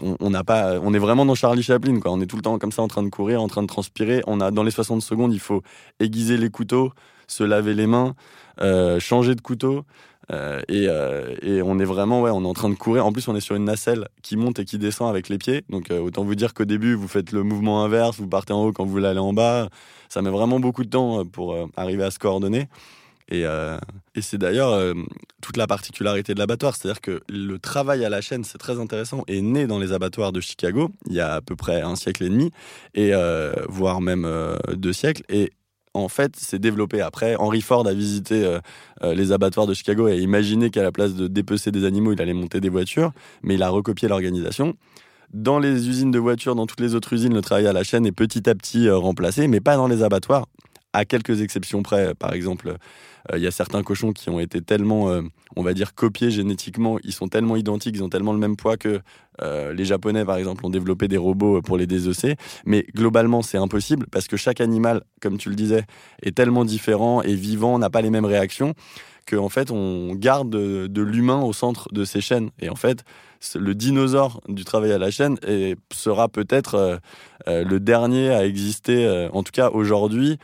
on 0.00 0.30
n'a 0.30 0.44
pas, 0.44 0.78
on 0.80 0.92
est 0.94 0.98
vraiment 0.98 1.24
dans 1.24 1.34
Charlie 1.34 1.62
Chaplin, 1.62 2.00
quoi. 2.00 2.12
On 2.12 2.20
est 2.20 2.26
tout 2.26 2.36
le 2.36 2.42
temps 2.42 2.58
comme 2.58 2.72
ça 2.72 2.82
en 2.82 2.88
train 2.88 3.02
de 3.02 3.08
courir, 3.08 3.42
en 3.42 3.48
train 3.48 3.62
de 3.62 3.68
transpirer. 3.68 4.22
On 4.26 4.40
a 4.40 4.50
dans 4.50 4.62
les 4.62 4.70
60 4.70 5.02
secondes, 5.02 5.32
il 5.32 5.40
faut 5.40 5.62
aiguiser 6.00 6.36
les 6.36 6.50
couteaux, 6.50 6.92
se 7.26 7.44
laver 7.44 7.74
les 7.74 7.86
mains, 7.86 8.14
euh, 8.60 9.00
changer 9.00 9.34
de 9.34 9.40
couteau. 9.40 9.84
Euh, 10.32 10.60
et, 10.66 10.86
euh, 10.88 11.36
et, 11.40 11.62
on 11.62 11.78
est 11.78 11.84
vraiment, 11.84 12.20
ouais, 12.22 12.32
on 12.32 12.42
est 12.42 12.48
en 12.48 12.54
train 12.54 12.68
de 12.68 12.74
courir. 12.74 13.06
En 13.06 13.12
plus, 13.12 13.28
on 13.28 13.36
est 13.36 13.40
sur 13.40 13.54
une 13.54 13.64
nacelle 13.64 14.08
qui 14.22 14.36
monte 14.36 14.58
et 14.58 14.64
qui 14.64 14.76
descend 14.76 15.08
avec 15.08 15.28
les 15.28 15.38
pieds. 15.38 15.62
Donc, 15.70 15.90
autant 15.90 16.24
vous 16.24 16.34
dire 16.34 16.52
qu'au 16.52 16.64
début, 16.64 16.94
vous 16.94 17.06
faites 17.06 17.30
le 17.30 17.44
mouvement 17.44 17.84
inverse, 17.84 18.18
vous 18.18 18.26
partez 18.26 18.52
en 18.52 18.64
haut 18.64 18.72
quand 18.72 18.84
vous 18.84 18.90
voulez 18.90 19.06
aller 19.06 19.20
en 19.20 19.32
bas. 19.32 19.68
Ça 20.08 20.22
met 20.22 20.30
vraiment 20.30 20.58
beaucoup 20.58 20.82
de 20.82 20.90
temps 20.90 21.24
pour 21.24 21.56
arriver 21.76 22.02
à 22.02 22.10
se 22.10 22.18
coordonner. 22.18 22.68
Et, 23.28 23.42
et 23.42 24.22
c'est 24.22 24.38
d'ailleurs 24.38 24.94
toute 25.42 25.56
la 25.56 25.66
particularité 25.66 26.32
de 26.32 26.38
l'abattoir, 26.38 26.76
c'est-à-dire 26.76 27.00
que 27.00 27.22
le 27.28 27.58
travail 27.58 28.04
à 28.04 28.08
la 28.08 28.20
chaîne, 28.20 28.44
c'est 28.44 28.58
très 28.58 28.78
intéressant, 28.78 29.24
est 29.26 29.40
né 29.40 29.66
dans 29.66 29.80
les 29.80 29.92
abattoirs 29.92 30.30
de 30.30 30.40
Chicago 30.40 30.92
il 31.08 31.14
y 31.14 31.20
a 31.20 31.34
à 31.34 31.40
peu 31.40 31.56
près 31.56 31.80
un 31.80 31.96
siècle 31.96 32.22
et 32.22 32.28
demi, 32.28 32.52
et 32.94 33.12
voire 33.68 34.00
même 34.00 34.28
deux 34.76 34.92
siècles. 34.92 35.24
Et 35.28 35.50
en 35.96 36.08
fait, 36.08 36.36
c'est 36.36 36.58
développé 36.58 37.00
après. 37.00 37.36
Henry 37.36 37.60
Ford 37.60 37.86
a 37.86 37.94
visité 37.94 38.44
euh, 38.44 38.60
euh, 39.02 39.14
les 39.14 39.32
abattoirs 39.32 39.66
de 39.66 39.74
Chicago 39.74 40.08
et 40.08 40.12
a 40.12 40.16
imaginé 40.16 40.70
qu'à 40.70 40.82
la 40.82 40.92
place 40.92 41.14
de 41.14 41.26
dépecer 41.26 41.72
des 41.72 41.84
animaux, 41.84 42.12
il 42.12 42.20
allait 42.20 42.34
monter 42.34 42.60
des 42.60 42.68
voitures, 42.68 43.12
mais 43.42 43.54
il 43.54 43.62
a 43.62 43.70
recopié 43.70 44.08
l'organisation. 44.08 44.74
Dans 45.32 45.58
les 45.58 45.88
usines 45.88 46.10
de 46.10 46.18
voitures, 46.18 46.54
dans 46.54 46.66
toutes 46.66 46.80
les 46.80 46.94
autres 46.94 47.12
usines, 47.12 47.34
le 47.34 47.40
travail 47.40 47.66
à 47.66 47.72
la 47.72 47.82
chaîne 47.82 48.06
est 48.06 48.12
petit 48.12 48.48
à 48.48 48.54
petit 48.54 48.88
euh, 48.88 48.96
remplacé, 48.96 49.48
mais 49.48 49.60
pas 49.60 49.76
dans 49.76 49.88
les 49.88 50.02
abattoirs, 50.02 50.46
à 50.92 51.04
quelques 51.04 51.40
exceptions 51.40 51.82
près. 51.82 52.14
Par 52.14 52.32
exemple, 52.32 52.76
il 53.34 53.40
y 53.40 53.46
a 53.46 53.50
certains 53.50 53.82
cochons 53.82 54.12
qui 54.12 54.30
ont 54.30 54.38
été 54.38 54.60
tellement, 54.60 55.20
on 55.56 55.62
va 55.62 55.74
dire, 55.74 55.94
copiés 55.94 56.30
génétiquement, 56.30 56.98
ils 57.02 57.12
sont 57.12 57.28
tellement 57.28 57.56
identiques, 57.56 57.96
ils 57.96 58.04
ont 58.04 58.08
tellement 58.08 58.32
le 58.32 58.38
même 58.38 58.56
poids 58.56 58.76
que 58.76 59.00
euh, 59.42 59.72
les 59.72 59.84
Japonais, 59.84 60.24
par 60.24 60.36
exemple, 60.36 60.64
ont 60.64 60.70
développé 60.70 61.08
des 61.08 61.16
robots 61.16 61.60
pour 61.62 61.76
les 61.76 61.86
désocer. 61.86 62.36
Mais 62.64 62.86
globalement, 62.94 63.42
c'est 63.42 63.58
impossible 63.58 64.06
parce 64.10 64.26
que 64.28 64.36
chaque 64.36 64.60
animal, 64.60 65.02
comme 65.20 65.38
tu 65.38 65.48
le 65.48 65.54
disais, 65.54 65.84
est 66.22 66.36
tellement 66.36 66.64
différent 66.64 67.22
et 67.22 67.34
vivant, 67.34 67.78
n'a 67.78 67.90
pas 67.90 68.00
les 68.00 68.10
mêmes 68.10 68.24
réactions 68.24 68.74
qu'en 69.28 69.48
fait, 69.48 69.72
on 69.72 70.14
garde 70.14 70.50
de, 70.50 71.02
l'humain 71.02 71.42
au 71.42 71.52
centre 71.52 71.92
de 71.92 72.04
ces 72.04 72.20
chaînes. 72.20 72.50
Et 72.60 72.70
en 72.70 72.76
fait, 72.76 73.02
le 73.56 73.74
dinosaure 73.74 74.40
du 74.48 74.64
travail 74.64 74.92
à 74.92 74.98
la 74.98 75.10
chaîne 75.10 75.36
sera 75.92 76.28
peut-être 76.28 76.74
euh, 76.76 76.96
euh, 77.48 77.64
le 77.64 77.80
dernier 77.80 78.30
à 78.30 78.46
exister. 78.46 79.28
en 79.32 79.42
tout 79.42 79.52
cas, 79.52 79.70
aujourd'hui, 79.70 80.38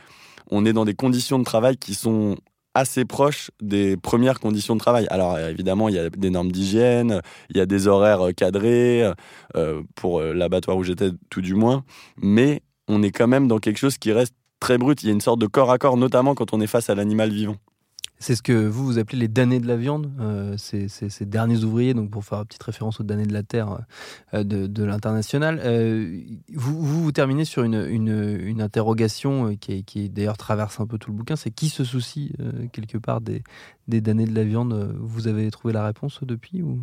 on 0.51 0.65
est 0.65 0.73
dans 0.73 0.85
des 0.85 0.95
conditions 0.95 1.39
de 1.39 1.45
travail 1.45 1.77
qui 1.77 1.95
sont 1.95 2.35
assez 2.73 3.05
proche 3.05 3.51
des 3.61 3.97
premières 3.97 4.39
conditions 4.39 4.75
de 4.75 4.79
travail. 4.79 5.05
Alors 5.09 5.37
évidemment, 5.39 5.89
il 5.89 5.95
y 5.95 5.99
a 5.99 6.09
des 6.09 6.29
normes 6.29 6.51
d'hygiène, 6.51 7.21
il 7.49 7.57
y 7.57 7.59
a 7.61 7.65
des 7.65 7.87
horaires 7.87 8.27
euh, 8.27 8.31
cadrés, 8.31 9.11
euh, 9.55 9.83
pour 9.95 10.19
euh, 10.19 10.33
l'abattoir 10.33 10.77
où 10.77 10.83
j'étais 10.83 11.11
tout 11.29 11.41
du 11.41 11.53
moins, 11.53 11.83
mais 12.21 12.61
on 12.87 13.03
est 13.03 13.11
quand 13.11 13.27
même 13.27 13.47
dans 13.47 13.59
quelque 13.59 13.77
chose 13.77 13.97
qui 13.97 14.11
reste 14.11 14.35
très 14.59 14.77
brut. 14.77 15.03
Il 15.03 15.07
y 15.07 15.09
a 15.09 15.13
une 15.13 15.21
sorte 15.21 15.39
de 15.39 15.47
corps 15.47 15.71
à 15.71 15.77
corps, 15.77 15.97
notamment 15.97 16.35
quand 16.35 16.53
on 16.53 16.61
est 16.61 16.67
face 16.67 16.89
à 16.89 16.95
l'animal 16.95 17.29
vivant. 17.29 17.57
C'est 18.23 18.35
ce 18.35 18.41
que 18.41 18.53
vous, 18.53 18.85
vous 18.85 18.99
appelez 18.99 19.19
les 19.19 19.27
damnés 19.27 19.59
de 19.59 19.67
la 19.67 19.75
viande, 19.75 20.09
euh, 20.21 20.55
ces, 20.57 21.25
derniers 21.25 21.65
ouvriers, 21.65 21.93
donc 21.93 22.09
pour 22.09 22.23
faire 22.23 22.39
une 22.39 22.45
petite 22.45 22.63
référence 22.63 23.01
aux 23.01 23.03
damnés 23.03 23.25
de 23.25 23.33
la 23.33 23.43
terre 23.43 23.79
euh, 24.33 24.45
de, 24.45 24.83
l'international. 24.85 25.59
Euh, 25.61 26.21
vous, 26.53 26.81
vous, 26.81 27.11
terminez 27.11 27.43
sur 27.43 27.63
une, 27.63 28.61
interrogation 28.61 29.57
qui, 29.57 29.83
qui 29.83 30.09
d'ailleurs 30.09 30.37
traverse 30.37 30.79
un 30.79 30.87
peu 30.87 30.97
tout 30.97 31.11
le 31.11 31.17
bouquin, 31.17 31.35
c'est 31.35 31.51
qui 31.51 31.67
se 31.67 31.83
soucie 31.83 32.31
quelque 32.71 32.97
part 32.97 33.19
des, 33.19 33.43
des 33.89 33.99
damnés 33.99 34.25
de 34.25 34.33
la 34.33 34.45
viande? 34.45 34.95
Vous 35.01 35.27
avez 35.27 35.51
trouvé 35.51 35.73
la 35.73 35.85
réponse 35.85 36.19
depuis 36.23 36.61
ou? 36.61 36.79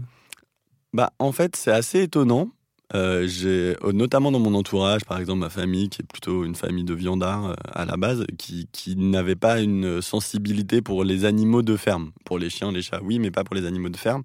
Bah, 0.92 1.11
En 1.18 1.33
fait, 1.33 1.56
c'est 1.56 1.72
assez 1.72 2.02
étonnant 2.02 2.50
euh, 2.94 3.26
j'ai 3.26 3.76
euh, 3.85 3.92
notamment 3.92 4.33
dans 4.33 4.40
mon 4.40 4.55
entourage, 4.55 5.05
par 5.05 5.18
exemple 5.18 5.40
ma 5.40 5.50
famille, 5.50 5.88
qui 5.88 6.03
est 6.03 6.07
plutôt 6.07 6.44
une 6.44 6.55
famille 6.55 6.85
de 6.85 6.94
viandards 6.94 7.50
euh, 7.50 7.55
à 7.72 7.85
la 7.85 7.96
base, 7.96 8.24
qui, 8.38 8.68
qui 8.72 8.96
n'avait 8.96 9.37
pas 9.37 9.61
une 9.61 10.03
sensibilité 10.03 10.83
pour 10.83 11.05
les 11.05 11.24
animaux 11.24 11.62
de 11.62 11.76
ferme. 11.76 12.11
Pour 12.24 12.38
les 12.38 12.50
chiens, 12.50 12.72
les 12.72 12.83
chats, 12.83 13.00
oui, 13.03 13.18
mais 13.18 13.31
pas 13.31 13.44
pour 13.44 13.55
les 13.55 13.66
animaux 13.66 13.90
de 13.90 13.96
ferme. 13.96 14.22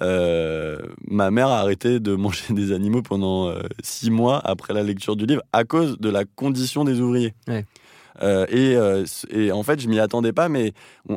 ma 0.00 1.30
mère 1.30 1.48
a 1.48 1.60
arrêté 1.60 1.98
de 2.00 2.14
manger 2.16 2.54
des 2.54 2.72
animaux 2.72 3.02
pendant 3.02 3.52
six 3.82 4.10
mois 4.10 4.40
après 4.44 4.72
la 4.72 4.82
lecture 4.82 5.16
du 5.16 5.26
livre 5.26 5.42
à 5.52 5.64
cause 5.64 5.98
de 5.98 6.08
la 6.08 6.24
condition 6.24 6.84
des 6.84 7.00
ouvriers. 7.00 7.34
et, 8.22 8.76
et, 9.30 9.52
en 9.52 9.62
fait, 9.62 9.80
je 9.80 9.88
m'y 9.88 9.98
attendais 9.98 10.32
pas, 10.32 10.48
mais 10.48 10.72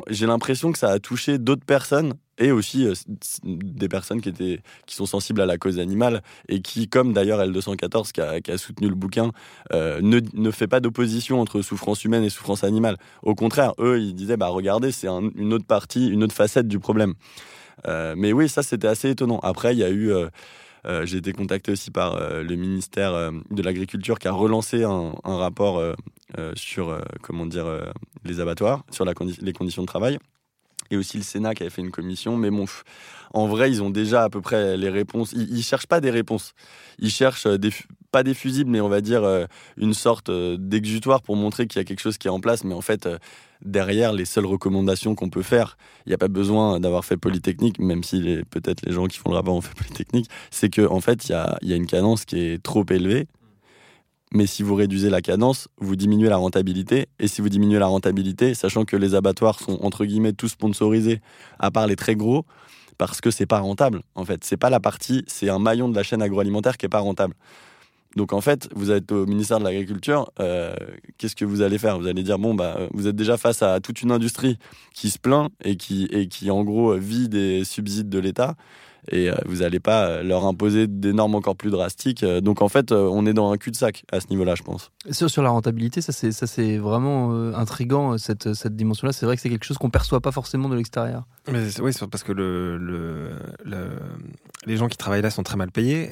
j'ai 0.08 0.26
l'impression 0.26 0.72
que 0.72 0.78
ça 0.78 0.90
a 0.90 0.98
touché 0.98 1.38
d'autres 1.38 1.64
personnes 1.64 2.14
et 2.40 2.50
aussi 2.50 2.86
euh, 2.86 2.94
des 3.44 3.88
personnes 3.88 4.20
qui, 4.20 4.30
étaient, 4.30 4.60
qui 4.86 4.96
sont 4.96 5.06
sensibles 5.06 5.40
à 5.40 5.46
la 5.46 5.58
cause 5.58 5.78
animale 5.78 6.22
et 6.48 6.60
qui, 6.60 6.88
comme 6.88 7.12
d'ailleurs 7.12 7.38
L214 7.40 8.10
qui 8.10 8.50
a, 8.50 8.58
soutenu 8.58 8.88
le 8.88 8.94
bouquin, 8.94 9.30
euh, 9.72 10.00
ne, 10.02 10.20
ne, 10.32 10.50
fait 10.50 10.66
pas 10.66 10.80
d'opposition 10.80 11.40
entre 11.40 11.62
souffrance 11.62 12.04
humaine 12.04 12.24
et 12.24 12.30
souffrance 12.30 12.64
animale. 12.64 12.96
Au 13.22 13.34
contraire, 13.34 13.74
eux, 13.78 14.00
ils 14.00 14.14
disaient, 14.14 14.38
bah 14.38 14.48
regardez, 14.48 14.90
c'est 14.90 15.06
une 15.06 15.52
autre 15.52 15.66
partie, 15.66 16.08
une 16.08 16.24
autre 16.24 16.34
facette 16.34 16.66
du 16.66 16.78
problème. 16.80 17.14
Euh, 17.86 18.14
mais 18.16 18.32
oui, 18.32 18.48
ça 18.48 18.62
c'était 18.62 18.88
assez 18.88 19.10
étonnant. 19.10 19.38
Après, 19.40 19.74
il 19.74 19.78
y 19.78 19.84
a 19.84 19.90
eu... 19.90 20.10
j'ai 21.04 21.18
été 21.18 21.32
contacté 21.34 21.72
aussi 21.72 21.90
par 21.90 22.18
le 22.18 22.56
ministère 22.56 23.12
de 23.50 23.62
l'Agriculture 23.62 24.18
qui 24.18 24.28
a 24.28 24.32
relancé 24.32 24.82
un, 24.82 25.12
rapport 25.24 25.82
sur 26.54 26.98
comment 27.20 27.44
dire 27.44 27.66
les 28.24 28.40
abattoirs, 28.40 28.84
sur 28.90 29.04
les 29.04 29.52
conditions 29.52 29.82
de 29.82 29.86
travail 29.86 30.18
et 30.90 30.96
aussi 30.96 31.16
le 31.16 31.22
Sénat 31.22 31.54
qui 31.54 31.62
avait 31.62 31.70
fait 31.70 31.82
une 31.82 31.90
commission. 31.90 32.36
Mais 32.36 32.50
bon, 32.50 32.66
en 33.32 33.46
vrai, 33.46 33.70
ils 33.70 33.82
ont 33.82 33.90
déjà 33.90 34.24
à 34.24 34.28
peu 34.28 34.40
près 34.40 34.76
les 34.76 34.88
réponses. 34.88 35.32
Ils, 35.32 35.54
ne 35.54 35.62
cherchent 35.62 35.86
pas 35.86 36.00
des 36.00 36.10
réponses. 36.10 36.54
Ils 36.98 37.10
cherchent 37.10 37.46
euh, 37.46 37.58
pas 38.10 38.22
des 38.22 38.34
fusibles, 38.34 38.70
mais 38.70 38.80
on 38.80 38.88
va 38.88 39.00
dire 39.00 39.22
euh, 39.22 39.46
une 39.76 39.94
sorte 39.94 40.28
euh, 40.30 40.56
d'exutoire 40.58 41.22
pour 41.22 41.36
montrer 41.36 41.66
qu'il 41.66 41.78
y 41.78 41.82
a 41.82 41.84
quelque 41.84 42.00
chose 42.00 42.18
qui 42.18 42.26
est 42.26 42.30
en 42.30 42.40
place. 42.40 42.64
Mais 42.64 42.74
en 42.74 42.80
fait, 42.80 43.08
derrière 43.64 44.12
les 44.12 44.24
seules 44.24 44.46
recommandations 44.46 45.14
qu'on 45.14 45.30
peut 45.30 45.42
faire, 45.42 45.76
il 46.06 46.10
n'y 46.10 46.14
a 46.14 46.18
pas 46.18 46.28
besoin 46.28 46.80
d'avoir 46.80 47.04
fait 47.04 47.16
Polytechnique, 47.16 47.78
même 47.78 48.02
si 48.02 48.40
peut-être 48.50 48.84
les 48.84 48.92
gens 48.92 49.06
qui 49.06 49.18
font 49.18 49.30
le 49.30 49.36
rapport 49.36 49.54
ont 49.54 49.60
fait 49.60 49.76
Polytechnique. 49.76 50.28
C'est 50.50 50.70
qu'en 50.70 50.96
en 50.96 51.00
fait, 51.00 51.28
il 51.28 51.32
y 51.62 51.72
a 51.72 51.76
une 51.76 51.86
cadence 51.86 52.24
qui 52.24 52.40
est 52.40 52.62
trop 52.62 52.84
élevée 52.90 53.28
mais 54.32 54.46
si 54.46 54.62
vous 54.62 54.74
réduisez 54.74 55.10
la 55.10 55.20
cadence, 55.20 55.68
vous 55.78 55.96
diminuez 55.96 56.28
la 56.28 56.36
rentabilité. 56.36 57.08
Et 57.18 57.28
si 57.28 57.40
vous 57.40 57.48
diminuez 57.48 57.78
la 57.78 57.86
rentabilité, 57.86 58.54
sachant 58.54 58.84
que 58.84 58.96
les 58.96 59.14
abattoirs 59.14 59.58
sont 59.58 59.78
entre 59.82 60.04
guillemets 60.04 60.32
tous 60.32 60.48
sponsorisés, 60.48 61.20
à 61.58 61.70
part 61.70 61.86
les 61.86 61.96
très 61.96 62.14
gros, 62.14 62.44
parce 62.96 63.20
que 63.20 63.30
c'est 63.30 63.46
pas 63.46 63.58
rentable. 63.58 64.02
En 64.14 64.24
fait, 64.24 64.44
c'est 64.44 64.56
pas 64.56 64.70
la 64.70 64.78
partie, 64.78 65.24
c'est 65.26 65.48
un 65.48 65.58
maillon 65.58 65.88
de 65.88 65.96
la 65.96 66.02
chaîne 66.02 66.22
agroalimentaire 66.22 66.76
qui 66.76 66.86
est 66.86 66.90
pas 66.90 67.00
rentable. 67.00 67.34
Donc 68.16 68.32
en 68.32 68.40
fait, 68.40 68.68
vous 68.74 68.90
êtes 68.90 69.12
au 69.12 69.24
ministère 69.24 69.58
de 69.60 69.64
l'Agriculture, 69.64 70.30
euh, 70.40 70.74
qu'est-ce 71.16 71.36
que 71.36 71.44
vous 71.44 71.62
allez 71.62 71.78
faire? 71.78 71.98
Vous 71.98 72.08
allez 72.08 72.24
dire 72.24 72.38
bon 72.38 72.54
bah 72.54 72.76
vous 72.92 73.06
êtes 73.06 73.14
déjà 73.14 73.36
face 73.36 73.62
à 73.62 73.78
toute 73.80 74.02
une 74.02 74.10
industrie 74.10 74.58
qui 74.92 75.10
se 75.10 75.18
plaint 75.18 75.50
et 75.64 75.76
qui 75.76 76.06
et 76.10 76.26
qui 76.26 76.50
en 76.50 76.64
gros 76.64 76.94
vit 76.94 77.28
des 77.28 77.64
subsides 77.64 78.08
de 78.08 78.18
l'État 78.18 78.56
et 79.08 79.30
euh, 79.30 79.34
vous 79.46 79.56
n'allez 79.56 79.80
pas 79.80 80.06
euh, 80.06 80.22
leur 80.22 80.44
imposer 80.44 80.86
des 80.86 81.12
normes 81.12 81.34
encore 81.34 81.56
plus 81.56 81.70
drastiques. 81.70 82.22
Euh, 82.22 82.40
donc 82.40 82.62
en 82.62 82.68
fait, 82.68 82.92
on 82.92 83.26
est 83.26 83.32
dans 83.32 83.52
un 83.52 83.56
cul-de-sac 83.56 84.04
à 84.12 84.20
ce 84.20 84.28
niveau-là, 84.30 84.54
je 84.54 84.62
pense. 84.62 84.90
Sur, 85.10 85.30
sur 85.30 85.42
la 85.42 85.50
rentabilité, 85.50 86.00
ça 86.00 86.12
c'est, 86.12 86.32
ça 86.32 86.46
c'est 86.46 86.78
vraiment 86.78 87.32
intrigant, 87.54 88.18
cette, 88.18 88.54
cette 88.54 88.76
dimension-là. 88.76 89.12
C'est 89.12 89.26
vrai 89.26 89.36
que 89.36 89.42
c'est 89.42 89.50
quelque 89.50 89.64
chose 89.64 89.78
qu'on 89.78 89.88
ne 89.88 89.92
perçoit 89.92 90.20
pas 90.20 90.32
forcément 90.32 90.68
de 90.68 90.76
l'extérieur. 90.76 91.26
Mais, 91.50 91.80
oui, 91.80 91.92
parce 92.10 92.22
que 92.22 92.32
le, 92.32 92.76
le, 92.78 93.30
les 94.66 94.76
gens 94.76 94.88
qui 94.88 94.96
travaillent 94.96 95.22
là 95.22 95.30
sont 95.30 95.42
très 95.42 95.56
mal 95.56 95.70
payés. 95.70 96.10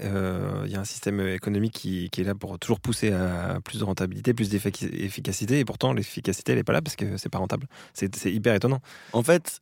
Il 0.64 0.70
y 0.70 0.77
a 0.77 0.81
un 0.81 0.85
système 0.85 1.20
économique 1.20 1.72
qui, 1.72 2.09
qui, 2.11 2.22
est 2.22 2.24
là 2.24 2.35
pour 2.35 2.59
toujours 2.59 2.81
pousser 2.81 3.12
à 3.12 3.59
plus 3.62 3.79
de 3.79 3.85
rentabilité, 3.85 4.35
plus 4.35 4.48
d'efficacité, 4.48 5.59
et 5.59 5.64
pourtant 5.64 5.92
l'efficacité, 5.92 6.53
elle 6.53 6.59
n'est 6.59 6.64
pas 6.64 6.72
là 6.72 6.83
parce 6.83 6.96
que 6.96 7.16
c'est 7.16 7.29
pas 7.29 7.38
rentable. 7.38 7.66
C'est, 7.94 8.14
c'est 8.16 8.33
hyper 8.33 8.55
étonnant. 8.55 8.81
En 9.12 9.22
fait, 9.22 9.61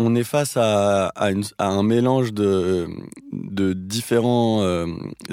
on 0.00 0.14
est 0.14 0.24
face 0.24 0.56
à, 0.56 1.12
un 1.58 1.82
mélange 1.82 2.32
de, 2.32 2.88
différents 3.74 4.62
euh, 4.62 4.86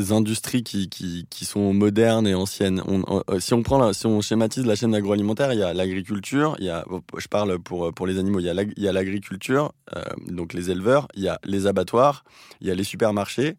industries 0.10 0.64
qui, 0.64 1.46
sont 1.46 1.74
modernes 1.74 2.28
et 2.28 2.36
anciennes. 2.36 2.82
Euh, 2.90 3.40
si 3.40 3.54
on 3.54 3.64
prend, 3.64 3.94
si 3.94 4.06
on 4.06 4.22
schématise 4.22 4.66
la 4.66 4.76
chaîne 4.76 4.94
agroalimentaire, 4.94 5.54
il 5.54 5.60
y 5.60 5.64
a 5.64 5.74
l'agriculture, 5.74 6.58
je 6.60 7.28
parle 7.28 7.60
pour, 7.60 8.08
les 8.08 8.20
animaux, 8.20 8.40
il 8.40 8.46
y 8.46 8.88
a 8.88 8.92
l'agriculture, 8.92 9.72
euh, 9.96 10.04
donc 10.28 10.54
les 10.54 10.70
éleveurs, 10.70 11.08
il 11.16 11.24
y 11.24 11.30
a 11.30 11.40
les 11.46 11.68
abattoirs, 11.68 12.24
il 12.62 12.68
y 12.68 12.72
a 12.72 12.76
les 12.76 12.84
supermarchés, 12.84 13.56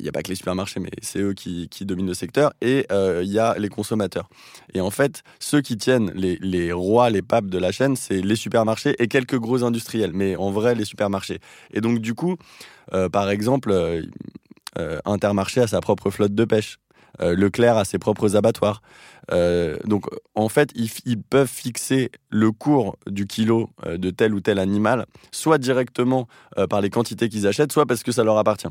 il 0.00 0.04
n'y 0.04 0.08
a 0.08 0.12
pas 0.12 0.22
que 0.22 0.28
les 0.28 0.34
supermarchés, 0.34 0.80
mais 0.80 0.90
c'est 1.02 1.20
eux 1.20 1.34
qui, 1.34 1.68
dominent 1.82 2.06
le 2.06 2.14
secteur, 2.14 2.52
et 2.60 2.86
euh, 2.90 3.22
il 3.24 3.30
y 3.30 3.38
a 3.38 3.54
les 3.58 3.68
consommateurs. 3.68 4.28
Et 4.72 4.80
en 4.80 4.90
fait, 4.90 5.22
ceux 5.38 5.60
qui 5.60 5.76
tiennent 5.76 6.10
les, 6.14 6.72
rois, 6.72 7.10
les 7.10 7.22
papes 7.22 7.46
de 7.46 7.58
la 7.58 7.72
chaîne, 7.72 7.96
c'est 7.96 8.20
les 8.20 8.36
supermarchés 8.36 8.94
et 8.98 9.08
quelques 9.08 9.38
gros 9.38 9.64
industriels, 9.64 10.12
mais 10.14 10.36
en 10.36 10.50
vrai, 10.50 10.74
les 10.74 10.84
supermarchés. 10.84 11.40
Et 11.72 11.80
donc, 11.80 11.98
du 11.98 12.14
coup, 12.14 12.36
euh, 12.92 13.08
par 13.08 13.30
exemple, 13.30 13.70
euh, 13.72 15.00
Intermarché 15.04 15.60
a 15.60 15.66
sa 15.66 15.80
propre 15.80 16.10
flotte 16.10 16.34
de 16.34 16.44
pêche. 16.44 16.78
Leclerc 17.20 17.76
a 17.76 17.84
ses 17.84 17.98
propres 17.98 18.36
abattoirs. 18.36 18.82
donc, 19.84 20.06
en 20.34 20.48
fait, 20.48 20.70
ils, 20.74 21.22
peuvent 21.22 21.48
fixer 21.48 22.10
le 22.30 22.50
cours 22.52 22.96
du 23.06 23.26
kilo 23.26 23.70
de 23.86 24.10
tel 24.10 24.34
ou 24.34 24.40
tel 24.40 24.58
animal, 24.58 25.06
soit 25.30 25.58
directement 25.58 26.28
par 26.68 26.80
les 26.80 26.90
quantités 26.90 27.28
qu'ils 27.28 27.46
achètent, 27.46 27.72
soit 27.72 27.86
parce 27.86 28.02
que 28.02 28.12
ça 28.12 28.24
leur 28.24 28.36
appartient. 28.38 28.68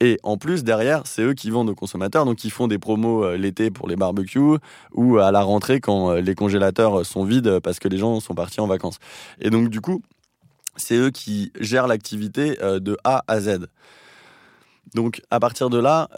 Et 0.00 0.18
en 0.22 0.38
plus, 0.38 0.64
derrière, 0.64 1.02
c'est 1.04 1.22
eux 1.22 1.34
qui 1.34 1.50
vendent 1.50 1.68
aux 1.68 1.74
consommateurs, 1.74 2.24
donc 2.24 2.44
ils 2.44 2.50
font 2.50 2.68
des 2.68 2.78
promos 2.78 3.24
euh, 3.24 3.36
l'été 3.36 3.70
pour 3.70 3.86
les 3.86 3.96
barbecues 3.96 4.58
ou 4.92 5.18
à 5.18 5.30
la 5.30 5.42
rentrée 5.42 5.80
quand 5.80 6.10
euh, 6.10 6.20
les 6.20 6.34
congélateurs 6.34 7.04
sont 7.04 7.24
vides 7.24 7.60
parce 7.60 7.78
que 7.78 7.88
les 7.88 7.98
gens 7.98 8.18
sont 8.20 8.34
partis 8.34 8.60
en 8.60 8.66
vacances. 8.66 8.98
Et 9.40 9.50
donc, 9.50 9.68
du 9.68 9.82
coup, 9.82 10.02
c'est 10.76 10.96
eux 10.96 11.10
qui 11.10 11.52
gèrent 11.60 11.86
l'activité 11.86 12.56
de 12.62 12.96
A 13.04 13.22
à 13.26 13.40
Z. 13.40 13.66
Donc 14.94 15.20
à 15.30 15.38
partir 15.40 15.68
de 15.68 15.78
là, 15.78 16.08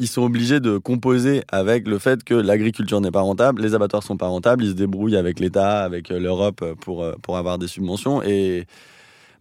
ils 0.00 0.08
sont 0.08 0.22
obligés 0.22 0.58
de 0.58 0.78
composer 0.78 1.42
avec 1.48 1.86
le 1.86 1.98
fait 1.98 2.24
que 2.24 2.34
l'agriculture 2.34 3.00
n'est 3.00 3.12
pas 3.12 3.20
rentable, 3.20 3.62
les 3.62 3.74
abattoirs 3.74 4.02
sont 4.02 4.16
pas 4.16 4.26
rentables, 4.26 4.64
ils 4.64 4.70
se 4.70 4.74
débrouillent 4.74 5.16
avec 5.16 5.38
l'État, 5.38 5.84
avec 5.84 6.08
l'Europe 6.08 6.64
pour, 6.80 7.06
pour 7.22 7.36
avoir 7.36 7.58
des 7.58 7.68
subventions. 7.68 8.22
Et 8.22 8.66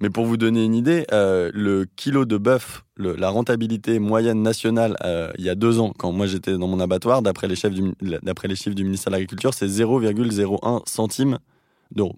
mais 0.01 0.09
pour 0.09 0.25
vous 0.25 0.37
donner 0.37 0.63
une 0.63 0.75
idée, 0.75 1.05
euh, 1.11 1.51
le 1.53 1.85
kilo 1.97 2.23
de 2.23 2.37
bœuf, 2.37 2.85
la 2.97 3.29
rentabilité 3.29 3.99
moyenne 3.99 4.41
nationale 4.41 4.95
euh, 5.03 5.31
il 5.37 5.43
y 5.43 5.49
a 5.49 5.55
deux 5.55 5.79
ans, 5.79 5.93
quand 5.97 6.11
moi 6.13 6.25
j'étais 6.25 6.57
dans 6.57 6.67
mon 6.67 6.79
abattoir, 6.79 7.21
d'après 7.21 7.47
les, 7.47 7.55
les 7.55 8.55
chiffres 8.55 8.75
du 8.75 8.83
ministère 8.85 9.11
de 9.11 9.15
l'Agriculture, 9.15 9.53
c'est 9.53 9.67
0,01 9.67 10.87
centimes 10.87 11.39
d'euros 11.91 12.15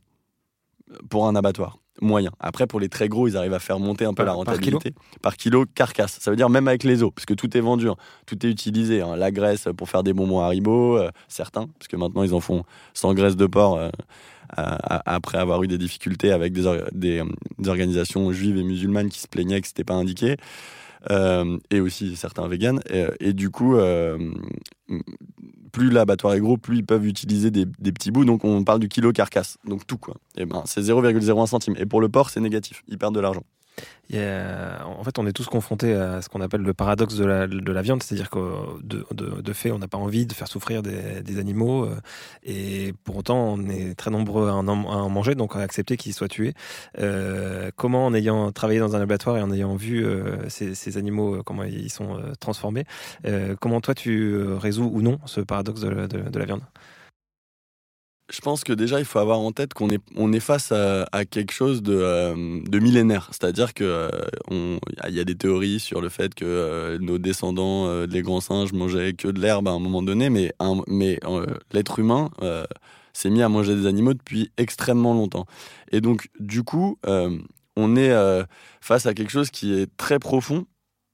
pour 1.09 1.27
un 1.27 1.35
abattoir 1.35 1.80
moyen. 1.99 2.31
Après, 2.39 2.67
pour 2.67 2.79
les 2.79 2.89
très 2.89 3.09
gros, 3.09 3.27
ils 3.27 3.35
arrivent 3.35 3.53
à 3.53 3.59
faire 3.59 3.79
monter 3.79 4.05
un 4.05 4.13
peu 4.13 4.23
la 4.23 4.33
rentabilité. 4.33 4.93
Par 5.21 5.35
kilo, 5.35 5.65
carcasse. 5.75 6.17
Ça 6.19 6.31
veut 6.31 6.37
dire 6.37 6.49
même 6.49 6.67
avec 6.67 6.83
les 6.83 7.03
os, 7.03 7.11
parce 7.13 7.25
que 7.25 7.33
tout 7.33 7.55
est 7.57 7.61
vendu, 7.61 7.89
hein. 7.89 7.95
tout 8.25 8.45
est 8.45 8.49
utilisé. 8.49 9.01
Hein. 9.01 9.15
La 9.15 9.31
graisse 9.31 9.67
pour 9.75 9.89
faire 9.89 10.03
des 10.03 10.13
bonbons 10.13 10.39
Haribo, 10.39 10.97
euh, 10.97 11.09
certains, 11.27 11.67
parce 11.77 11.87
que 11.87 11.97
maintenant 11.97 12.23
ils 12.23 12.33
en 12.33 12.39
font 12.39 12.63
sans 12.93 13.13
graisse 13.13 13.35
de 13.35 13.45
porc 13.45 13.79
après 14.57 15.37
avoir 15.37 15.63
eu 15.63 15.67
des 15.67 15.77
difficultés 15.77 16.31
avec 16.31 16.53
des, 16.53 16.63
des, 16.91 17.23
organisations 17.67 18.31
juives 18.31 18.57
et 18.57 18.63
musulmanes 18.63 19.09
qui 19.09 19.19
se 19.19 19.27
plaignaient 19.27 19.61
que 19.61 19.67
c'était 19.67 19.83
pas 19.83 19.93
indiqué. 19.93 20.35
Euh, 21.09 21.57
et 21.71 21.79
aussi 21.79 22.15
certains 22.15 22.47
véganes. 22.47 22.79
Et, 23.19 23.33
du 23.33 23.49
coup, 23.49 23.75
euh, 23.75 24.17
plus 25.71 25.89
l'abattoir 25.89 26.33
est 26.33 26.39
gros, 26.39 26.57
plus 26.57 26.77
ils 26.77 26.85
peuvent 26.85 27.07
utiliser 27.07 27.49
des, 27.49 27.65
des, 27.79 27.91
petits 27.91 28.11
bouts. 28.11 28.25
Donc 28.25 28.43
on 28.43 28.63
parle 28.63 28.79
du 28.79 28.87
kilo 28.87 29.11
carcasse, 29.11 29.57
donc 29.65 29.87
tout 29.87 29.97
quoi. 29.97 30.15
Et 30.37 30.45
ben 30.45 30.61
c'est 30.65 30.81
0,01 30.81 31.47
centime. 31.47 31.75
Et 31.77 31.85
pour 31.85 32.01
le 32.01 32.09
porc, 32.09 32.29
c'est 32.29 32.39
négatif. 32.39 32.83
Ils 32.87 32.97
perdent 32.97 33.15
de 33.15 33.19
l'argent 33.19 33.43
en 34.13 35.03
fait, 35.03 35.19
on 35.19 35.25
est 35.25 35.33
tous 35.33 35.47
confrontés 35.47 35.93
à 35.93 36.21
ce 36.21 36.29
qu'on 36.29 36.41
appelle 36.41 36.61
le 36.61 36.73
paradoxe 36.73 37.15
de 37.15 37.25
la, 37.25 37.47
de 37.47 37.71
la 37.71 37.81
viande, 37.81 38.03
c'est-à-dire 38.03 38.29
que 38.29 38.39
de, 38.83 39.53
fait, 39.53 39.71
on 39.71 39.79
n'a 39.79 39.87
pas 39.87 39.97
envie 39.97 40.25
de 40.25 40.33
faire 40.33 40.47
souffrir 40.47 40.81
des, 40.81 41.39
animaux, 41.39 41.85
euh, 41.85 41.95
et 42.43 42.93
pour 43.03 43.17
autant, 43.17 43.53
on 43.53 43.69
est 43.69 43.95
très 43.95 44.11
nombreux 44.11 44.49
à 44.49 44.53
en, 44.53 45.09
manger, 45.09 45.35
donc 45.35 45.55
à 45.55 45.59
accepter 45.59 45.97
qu'ils 45.97 46.13
soient 46.13 46.27
tués. 46.27 46.53
Euh, 46.99 47.71
comment, 47.75 48.05
en 48.05 48.13
ayant 48.13 48.51
travaillé 48.51 48.79
dans 48.79 48.95
un 48.95 49.01
abattoir 49.01 49.37
et 49.37 49.41
en 49.41 49.51
ayant 49.51 49.75
vu 49.75 50.05
euh, 50.05 50.49
ces, 50.49 50.97
animaux, 50.97 51.41
comment 51.43 51.63
ils 51.63 51.91
sont 51.91 52.19
transformés, 52.39 52.85
comment 53.59 53.81
toi 53.81 53.93
tu 53.93 54.35
résous 54.53 54.89
ou 54.93 55.01
non 55.01 55.19
ce 55.25 55.41
paradoxe 55.41 55.81
de 55.81 56.39
la 56.39 56.45
viande? 56.45 56.61
Je 58.31 58.39
pense 58.39 58.63
que 58.63 58.73
déjà, 58.73 58.99
il 58.99 59.05
faut 59.05 59.19
avoir 59.19 59.39
en 59.39 59.51
tête 59.51 59.73
qu'on 59.73 59.89
est, 59.89 60.39
face 60.39 60.71
à, 60.71 61.25
quelque 61.25 61.51
chose 61.51 61.81
de, 61.83 61.93
euh, 61.93 62.35
millénaire. 62.35 63.29
C'est-à-dire 63.31 63.73
qu'il 63.73 63.85
euh, 63.85 64.79
y 65.09 65.19
a 65.19 65.23
des 65.23 65.35
théories 65.35 65.79
sur 65.79 66.01
le 66.01 66.09
fait 66.09 66.33
que 66.33 66.45
euh, 66.45 66.97
nos 66.99 67.17
descendants, 67.17 68.05
les 68.05 68.21
grands 68.21 68.41
singes, 68.41 68.73
mangeaient 68.73 69.13
que 69.13 69.27
de 69.27 69.39
l'herbe 69.39 69.67
à 69.67 69.71
un 69.71 69.79
moment 69.79 70.01
donné, 70.01 70.29
mais 70.29 70.53
l'être 71.71 71.99
humain 71.99 72.29
s'est 73.13 73.29
mis 73.29 73.41
à 73.41 73.49
manger 73.49 73.75
des 73.75 73.85
animaux 73.85 74.13
depuis 74.13 74.51
extrêmement 74.57 75.13
longtemps. 75.13 75.45
Et 75.91 75.99
donc, 75.99 76.29
du 76.39 76.63
coup, 76.63 76.97
on 77.75 77.95
est 77.95 78.45
face 78.79 79.05
à 79.05 79.13
quelque 79.13 79.31
chose 79.31 79.51
qui 79.51 79.73
est 79.73 79.89
très 79.97 80.19
profond. 80.19 80.65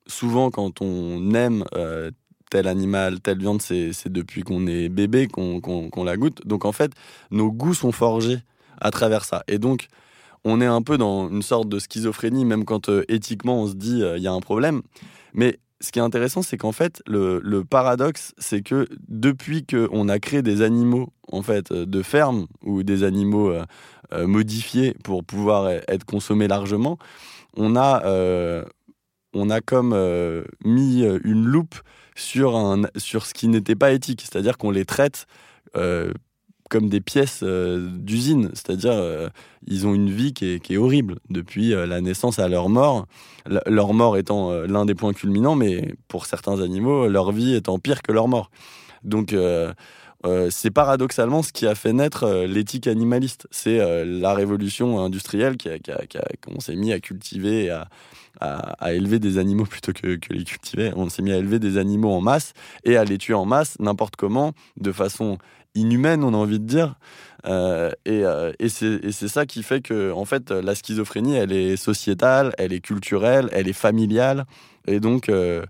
Souvent, 0.06 0.52
quand 0.52 0.82
on 0.82 1.34
aime 1.34 1.66
tel 2.50 2.68
animal, 2.68 3.20
telle 3.20 3.40
viande, 3.40 3.62
c'est 3.62 4.08
depuis 4.08 4.44
qu'on 4.44 4.68
est 4.68 4.90
bébé 4.90 5.28
qu'on 5.28 6.04
la 6.04 6.18
goûte. 6.18 6.46
Donc 6.46 6.66
en 6.66 6.72
fait, 6.72 6.92
nos 7.32 7.52
goûts 7.52 7.74
sont 7.74 7.92
forgés 7.92 8.40
à 8.80 8.92
travers 8.92 9.26
ça. 9.26 9.44
Et 9.48 9.58
donc, 9.58 9.88
on 10.44 10.62
est 10.62 10.66
un 10.66 10.82
peu 10.82 10.98
dans 10.98 11.30
une 11.30 11.42
sorte 11.42 11.68
de 11.70 11.80
schizophrénie, 11.80 12.46
même 12.46 12.66
quand 12.66 12.90
euh, 12.90 13.04
éthiquement 13.10 13.64
on 13.64 13.68
se 13.68 13.74
dit 13.74 14.02
euh, 14.02 14.18
il 14.18 14.24
y 14.24 14.28
a 14.28 14.32
un 14.32 14.40
problème. 14.40 14.82
Mais 15.34 15.60
ce 15.82 15.92
qui 15.92 16.00
est 16.00 16.02
intéressant, 16.02 16.42
c'est 16.42 16.58
qu'en 16.58 16.72
fait, 16.72 17.04
le, 17.06 17.62
paradoxe, 17.64 18.34
c'est 18.38 18.62
que 18.62 18.88
depuis 19.08 19.66
qu'on 19.66 20.10
a 20.10 20.20
créé 20.20 20.42
des 20.42 20.62
animaux 20.62 21.10
en 21.32 21.42
fait 21.42 21.72
euh, 21.72 21.86
de 21.86 22.02
ferme 22.02 22.48
ou 22.64 22.84
des 22.84 23.04
animaux 23.04 23.54
modifiés 24.14 24.96
pour 25.04 25.26
pouvoir 25.26 25.68
être 25.70 26.06
consommés 26.06 26.48
largement, 26.48 26.98
on 27.58 27.76
a, 27.76 28.04
on 29.34 29.50
a 29.50 29.60
comme 29.60 29.94
mis 30.64 31.04
une 31.04 31.44
loupe 31.44 31.76
sur, 32.18 32.56
un, 32.56 32.84
sur 32.98 33.26
ce 33.26 33.34
qui 33.34 33.48
n'était 33.48 33.76
pas 33.76 33.92
éthique, 33.92 34.22
c'est-à-dire 34.22 34.58
qu'on 34.58 34.72
les 34.72 34.86
traite 34.86 35.28
euh, 35.76 36.12
comme 36.70 36.90
des 36.90 37.00
pièces 37.00 37.42
euh, 37.44 37.88
d'usine, 37.92 38.50
c'est-à-dire 38.54 38.92
euh, 38.92 39.30
ils 39.68 39.88
ont 39.88 39.94
une 39.94 40.10
vie 40.10 40.34
qui 40.34 40.54
est, 40.54 40.60
qui 40.60 40.74
est 40.74 40.78
horrible 40.78 41.20
depuis 41.30 41.70
la 41.70 42.02
naissance 42.02 42.40
à 42.40 42.50
leur 42.50 42.70
mort, 42.70 43.06
leur 43.66 43.94
mort 43.94 44.18
étant 44.18 44.52
l'un 44.52 44.86
des 44.86 44.96
points 44.96 45.14
culminants, 45.14 45.56
mais 45.56 45.96
pour 46.08 46.26
certains 46.26 46.62
animaux, 46.62 47.08
leur 47.08 47.32
vie 47.32 47.56
étant 47.56 47.80
pire 47.80 48.02
que 48.02 48.12
leur 48.12 48.28
mort. 48.28 48.50
Donc 49.04 49.34
c'est 50.50 50.72
paradoxalement 50.72 51.44
ce 51.44 51.54
qui 51.54 51.68
a 51.68 51.76
fait 51.76 51.94
naître 51.94 52.46
l'éthique 52.46 52.88
animaliste. 52.88 53.48
C'est 53.52 54.06
la 54.06 54.34
révolution 54.34 55.00
industrielle 55.00 55.58
qui 55.58 55.70
qu'on 56.42 56.60
s'est 56.60 56.76
mis 56.76 56.92
à 56.92 57.00
cultiver 57.00 57.66
et 57.66 57.70
à, 57.70 57.88
à, 58.40 58.94
élever 58.94 59.20
des 59.20 59.38
animaux 59.38 59.66
plutôt 59.70 59.94
que, 59.94 60.16
que 60.16 60.34
les 60.34 60.44
cultiver. 60.44 60.92
On 60.96 61.10
s'est 61.10 61.22
mis 61.22 61.32
à 61.32 61.38
élever 61.38 61.60
des 61.60 61.78
animaux 61.78 62.12
en 62.12 62.22
masse 62.22 62.54
et 62.84 62.98
à 62.98 63.04
les 63.04 63.18
tuer 63.18 63.34
en 63.34 63.46
masse 63.46 63.78
n'importe 63.80 64.16
comment, 64.16 64.54
de 64.78 64.92
façon 64.92 65.38
inhumaine, 65.76 66.24
on 66.24 66.34
a 66.34 66.38
envie 66.38 66.60
de 66.60 66.66
dire. 66.66 66.96
Euh, 67.46 67.92
et, 68.06 68.26
euh, 68.26 68.52
et 68.60 68.70
c'est 68.70 69.28
ça 69.28 69.46
qui 69.46 69.64
fait 69.64 69.82
que, 69.82 70.12
en 70.12 70.26
fait, 70.26 70.52
la 70.52 70.76
schizophrénie, 70.76 71.36
elle 71.36 71.52
est 71.52 71.78
sociétale, 71.78 72.54
elle 72.58 72.74
est 72.74 72.82
culturelle, 72.82 73.50
elle 73.52 73.68
est 73.68 73.74
familiale. 73.74 74.46
Et 74.88 75.00
donc, 75.00 75.30
euh, 75.30 75.64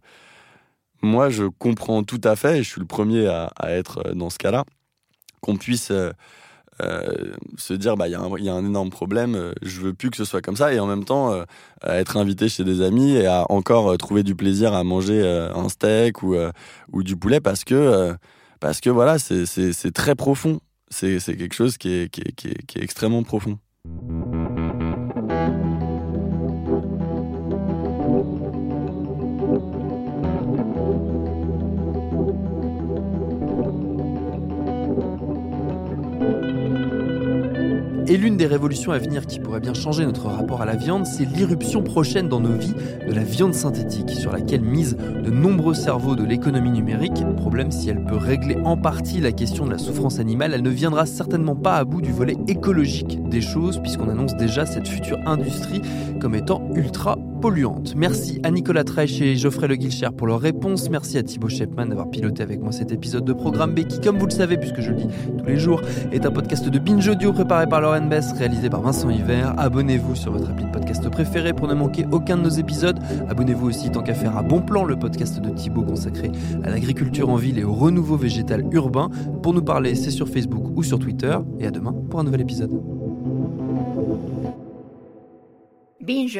moi, 1.01 1.29
je 1.29 1.45
comprends 1.45 2.03
tout 2.03 2.21
à 2.23 2.35
fait, 2.35 2.59
et 2.59 2.63
je 2.63 2.69
suis 2.69 2.81
le 2.81 2.87
premier 2.87 3.27
à, 3.27 3.51
être 3.69 4.13
dans 4.13 4.29
ce 4.29 4.37
cas-là, 4.37 4.63
qu'on 5.41 5.57
puisse 5.57 5.91
euh, 6.83 7.33
se 7.57 7.73
dire 7.73 7.97
bah 7.97 8.07
il 8.07 8.11
y, 8.11 8.49
a 8.49 8.53
un 8.53 8.65
énorme 8.65 8.91
problème, 8.91 9.33
euh, 9.33 9.51
je 9.63 9.81
veux 9.81 9.93
plus 9.95 10.11
que 10.11 10.17
ce 10.17 10.25
soit 10.25 10.43
comme 10.43 10.55
ça 10.55 10.73
et 10.73 10.79
en 10.79 10.85
même 10.85 11.05
temps 11.05 11.33
euh, 11.33 11.43
être 11.83 12.17
invité 12.17 12.49
chez 12.49 12.63
des 12.63 12.83
amis 12.83 13.15
et 13.15 13.25
à 13.25 13.47
encore 13.49 13.97
trouver 13.97 14.21
du 14.21 14.35
plaisir 14.35 14.75
à 14.75 14.83
manger 14.83 15.25
un 15.27 15.69
steak 15.69 16.21
ou, 16.21 16.35
du 17.03 17.15
poulet 17.15 17.39
parce 17.39 17.63
que 17.63 18.15
parce 18.59 18.79
que 18.79 18.91
voilà 18.91 19.17
c'est 19.17 19.91
très 19.91 20.13
profond, 20.13 20.59
c'est 20.89 21.19
quelque 21.19 21.55
chose 21.55 21.79
qui 21.79 21.89
est 21.89 22.75
extrêmement 22.75 23.23
profond. 23.23 23.57
Et 38.17 38.19
l'une 38.19 38.35
des 38.35 38.47
révolutions 38.47 38.91
à 38.93 38.97
venir 38.97 39.27
qui 39.27 39.39
pourrait 39.39 39.59
bien 39.59 39.75
changer 39.75 40.03
notre 40.03 40.25
rapport 40.25 40.63
à 40.63 40.65
la 40.65 40.75
viande, 40.75 41.05
c'est 41.05 41.23
l'irruption 41.23 41.83
prochaine 41.83 42.27
dans 42.27 42.39
nos 42.39 42.57
vies 42.57 42.73
de 43.07 43.13
la 43.13 43.21
viande 43.21 43.53
synthétique, 43.53 44.09
sur 44.09 44.31
laquelle 44.31 44.61
misent 44.61 44.97
de 44.97 45.29
nombreux 45.29 45.75
cerveaux 45.75 46.15
de 46.15 46.23
l'économie 46.23 46.71
numérique. 46.71 47.23
Problème, 47.35 47.69
si 47.69 47.89
elle 47.89 48.03
peut 48.03 48.17
régler 48.17 48.57
en 48.65 48.75
partie 48.75 49.21
la 49.21 49.31
question 49.31 49.67
de 49.67 49.71
la 49.71 49.77
souffrance 49.77 50.17
animale, 50.17 50.55
elle 50.55 50.63
ne 50.63 50.69
viendra 50.71 51.05
certainement 51.05 51.55
pas 51.55 51.75
à 51.75 51.83
bout 51.83 52.01
du 52.01 52.11
volet 52.11 52.37
écologique 52.47 53.19
des 53.29 53.41
choses, 53.41 53.77
puisqu'on 53.77 54.09
annonce 54.09 54.35
déjà 54.35 54.65
cette 54.65 54.87
future 54.87 55.19
industrie 55.27 55.83
comme 56.19 56.33
étant 56.33 56.67
ultra 56.73 57.19
polluante. 57.37 57.93
Merci 57.95 58.39
à 58.43 58.51
Nicolas 58.51 58.83
Treich 58.83 59.21
et 59.21 59.35
Geoffrey 59.35 59.67
Le 59.67 59.75
Guilcher 59.75 60.09
pour 60.15 60.27
leurs 60.27 60.39
réponses. 60.39 60.89
Merci 60.89 61.17
à 61.17 61.23
Thibaut 61.23 61.49
Shepman 61.49 61.87
d'avoir 61.87 62.09
piloté 62.09 62.43
avec 62.43 62.61
moi 62.61 62.71
cet 62.71 62.91
épisode 62.91 63.25
de 63.25 63.33
Programme 63.33 63.73
B 63.73 63.85
qui, 63.85 63.99
comme 63.99 64.17
vous 64.17 64.25
le 64.25 64.31
savez, 64.31 64.57
puisque 64.57 64.81
je 64.81 64.91
le 64.91 64.95
dis 64.97 65.07
tous 65.37 65.45
les 65.45 65.57
jours, 65.57 65.81
est 66.11 66.25
un 66.25 66.31
podcast 66.31 66.67
de 66.67 66.79
binge 66.79 67.07
audio 67.07 67.31
préparé 67.33 67.67
par 67.67 67.81
Lauren 67.81 68.07
Bess, 68.07 68.33
réalisé 68.33 68.69
par 68.69 68.81
Vincent 68.81 69.09
Hiver. 69.09 69.53
Abonnez-vous 69.57 70.15
sur 70.15 70.31
votre 70.31 70.49
appli 70.49 70.65
de 70.65 70.71
podcast 70.71 71.07
préféré 71.09 71.53
pour 71.53 71.67
ne 71.67 71.73
manquer 71.73 72.05
aucun 72.11 72.37
de 72.37 72.43
nos 72.43 72.49
épisodes. 72.49 72.99
Abonnez-vous 73.29 73.67
aussi 73.67 73.91
tant 73.91 74.01
qu'à 74.01 74.13
faire 74.13 74.37
à 74.37 74.43
Bon 74.43 74.61
Plan, 74.61 74.83
le 74.83 74.97
podcast 74.97 75.39
de 75.39 75.49
Thibaut 75.49 75.83
consacré 75.83 76.31
à 76.63 76.69
l'agriculture 76.69 77.29
en 77.29 77.35
ville 77.35 77.59
et 77.59 77.63
au 77.63 77.73
renouveau 77.73 78.17
végétal 78.17 78.65
urbain. 78.71 79.09
Pour 79.41 79.53
nous 79.53 79.63
parler, 79.63 79.95
c'est 79.95 80.11
sur 80.11 80.27
Facebook 80.27 80.71
ou 80.75 80.83
sur 80.83 80.99
Twitter. 80.99 81.37
Et 81.59 81.67
à 81.67 81.71
demain 81.71 81.93
pour 82.09 82.19
un 82.19 82.23
nouvel 82.23 82.41
épisode. 82.41 82.71
Binge. 86.01 86.39